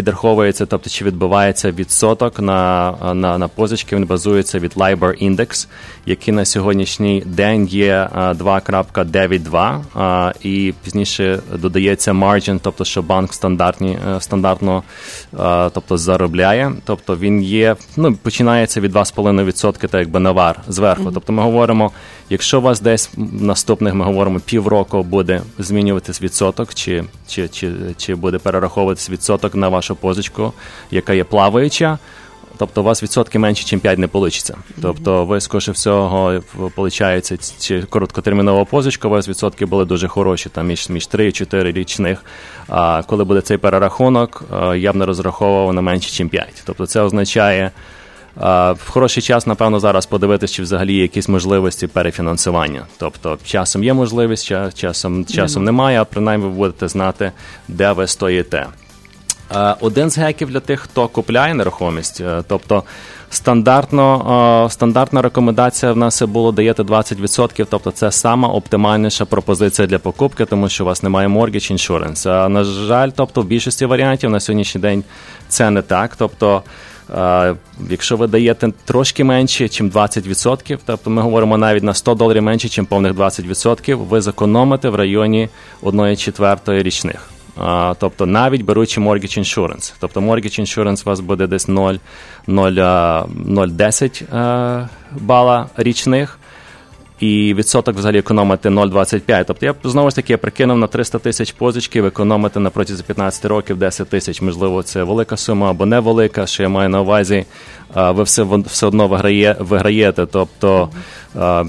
[0.01, 5.67] підраховується, тобто чи відбувається відсоток на, на, на позички, він базується від LIBOR Index,
[6.05, 13.33] який на сьогоднішній день є е, 2.92, е, і пізніше додається margin, тобто що банк
[13.33, 14.83] стандартні, е, стандартно
[15.39, 16.71] е, тобто, заробляє.
[16.85, 21.11] Тобто він є, ну, починається від 2,5% так якби навар зверху.
[21.13, 21.91] Тобто ми говоримо,
[22.31, 23.09] якщо у вас десь
[23.41, 29.69] наступних, ми говоримо, півроку буде змінюватись відсоток, чи, чи, чи, чи буде перераховуватись відсоток на
[29.69, 30.53] вашу позичку,
[30.91, 31.99] яка є плаваюча.
[32.57, 34.53] Тобто у вас відсотки менше, ніж 5 не вийде.
[34.81, 40.67] Тобто ви, скоріше всього, виходить, чи короткотермінова позичка, у вас відсотки були дуже хороші, там
[40.67, 42.25] між, між 3 і 4 річних.
[42.67, 46.63] А коли буде цей перерахунок, е, я б не розраховував на менше, ніж 5.
[46.65, 47.71] Тобто це означає,
[48.35, 52.85] В хороший час, напевно, зараз подивитися, чи взагалі є якісь можливості перефінансування.
[52.97, 57.31] Тобто, часом є можливість, часом, часом немає, а принаймні ви будете знати,
[57.67, 58.67] де ви стоїте.
[59.79, 62.83] Один з геків для тих, хто купляє нерухомість, е, тобто
[63.29, 69.99] стандартно, е, стандартна рекомендація в нас було даєте 20%, тобто це сама оптимальніша пропозиція для
[69.99, 72.29] покупки, тому що у вас немає mortgage insurance.
[72.29, 75.03] А на жаль, тобто в більшості варіантів на сьогоднішній день
[75.47, 76.15] це не так.
[76.15, 76.63] Тобто,
[77.89, 82.81] якщо ви даєте трошки менше, ніж 20%, тобто ми говоримо навіть на 100 доларів менше,
[82.81, 85.49] ніж повних 20%, ви зекономите в районі
[85.81, 87.29] 1 четвертої річних.
[87.99, 89.93] Тобто навіть беручи mortgage insurance.
[89.99, 91.93] Тобто mortgage insurance у вас буде десь 0,
[92.47, 94.87] 0, а, 0,10
[95.19, 96.39] бала річних.
[97.21, 99.43] І відсоток взагалі економити 0,25.
[99.47, 103.77] Тобто я знову ж таки прикинув на 300 тисяч позички, економити на протязі 15 років
[103.77, 104.41] 10 тисяч.
[104.41, 107.45] Можливо, це велика сума або невелика, що я маю на увазі.
[107.95, 110.25] Ви все, все одно виграє, виграєте.
[110.25, 110.89] Тобто,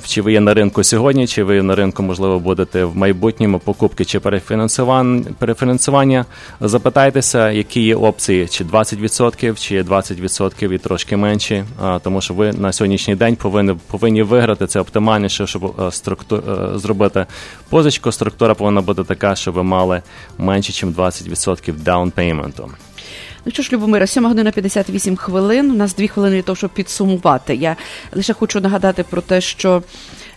[0.06, 4.04] чи ви є на ринку сьогодні, чи ви на ринку, можливо, будете в майбутньому покупки
[4.04, 6.24] чи перефінансуван- перефінансування.
[6.60, 11.64] Запитайтеся, які є опції, чи 20%, чи є 20% і трошки менші.
[12.02, 14.66] Тому що ви на сьогоднішній день повинні, повинні виграти.
[14.66, 16.42] Це оптимальніше, щоб структу,
[16.74, 17.26] зробити
[17.70, 18.12] позичку.
[18.12, 20.02] Структура повинна бути така, щоб ви мали
[20.38, 22.70] менше, ніж 20% даунпейменту.
[23.45, 25.70] Ну що ж, Любомира, 7 година 58 хвилин.
[25.70, 27.55] У нас дві хвилини для того, щоб підсумувати.
[27.55, 27.76] Я
[28.12, 29.82] лише хочу нагадати про те, що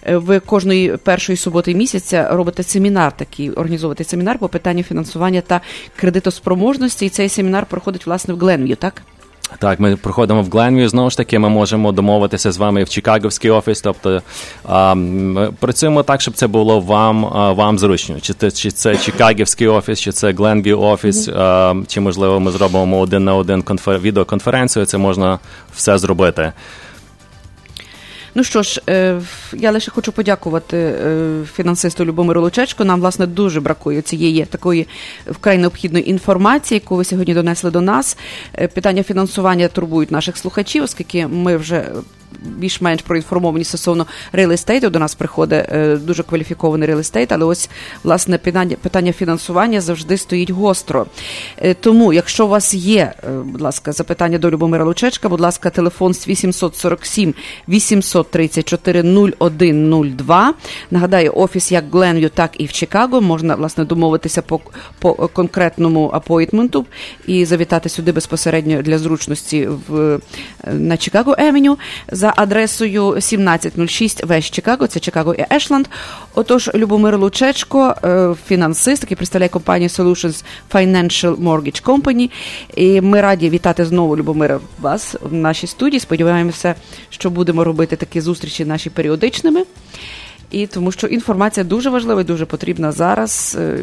[0.03, 5.61] е, ви кожної першої суботи місяця робите семінар, такий організовуєте семінар по питанню фінансування та
[5.95, 7.05] кредитоспроможності.
[7.05, 9.01] І цей семінар проходить власне в Гленвію, так?
[9.59, 10.89] Так, ми проходимо в Гленвію.
[10.89, 13.81] Знову ж таки, ми можемо домовитися з вами в Чикаговський офіс.
[13.81, 14.21] Тобто
[14.63, 18.19] а, ми працюємо так, щоб це було вам а, вам зручно.
[18.21, 22.99] Чи це чи це Чикагівський офіс, чи це Гленвію офіс, а, чи можливо ми зробимо
[22.99, 23.99] один на один конфер...
[23.99, 24.85] відеоконференцію.
[24.85, 25.39] Це можна
[25.75, 26.51] все зробити.
[28.37, 29.21] Ну що ж, е,
[29.53, 32.83] я лише хочу подякувати е, фінансисту Любомиру Лучечку.
[32.83, 34.87] Нам, власне, дуже бракує цієї такої
[35.27, 38.17] вкрай необхідної інформації, яку ви сьогодні донесли до нас.
[38.53, 41.85] Е, Питання фінансування турбують наших слухачів, оскільки ми вже
[42.41, 44.89] більш-менш проінформовані стосовно real estate у.
[44.89, 47.69] До нас приходить е, дуже кваліфікований real estate, але ось
[48.03, 48.37] власне
[48.81, 51.05] питання, фінансування завжди стоїть гостро.
[51.57, 55.69] Е, Тому, якщо у вас є, е, будь ласка, запитання до Любомира Лучечка, будь ласка,
[55.69, 57.33] телефон з 847
[57.67, 59.03] 834
[59.39, 60.53] 0102.
[60.91, 63.21] Нагадаю, офіс як в Гленвью, так і в Чикаго.
[63.21, 64.59] Можна власне домовитися по,
[64.99, 66.85] по конкретному апойтменту
[67.27, 70.19] і завітати сюди безпосередньо для зручності в
[70.73, 71.77] на Чикаго Евеню
[72.25, 75.87] за адресою 1706 Вест Чикаго, це Чикаго і Ешланд.
[76.35, 82.29] Отож, Любомир Лучечко, е, фінансист, який представляє компанію Solutions Financial Mortgage Company.
[82.75, 85.99] І ми раді вітати знову Любомира вас в нашій студії.
[85.99, 86.75] Сподіваємося,
[87.09, 89.63] що будемо робити такі зустрічі наші періодичними.
[90.51, 93.79] І тому що інформація дуже важлива і дуже потрібна зараз, е,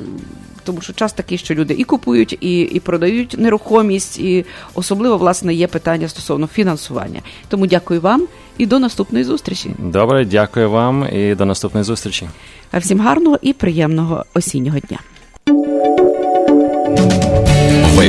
[0.64, 4.44] тому що час такий, що люди і купують, і, і продають нерухомість, і
[4.74, 7.20] особливо власне є питання стосовно фінансування.
[7.48, 9.70] Тому дякую вам і до наступної зустрічі.
[9.78, 12.28] Добре, дякую вам і до наступної зустрічі.
[12.70, 14.98] А всім гарного і приємного осіннього дня.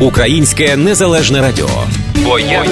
[0.00, 1.68] Українське незалежне радіо.
[2.24, 2.64] Бо я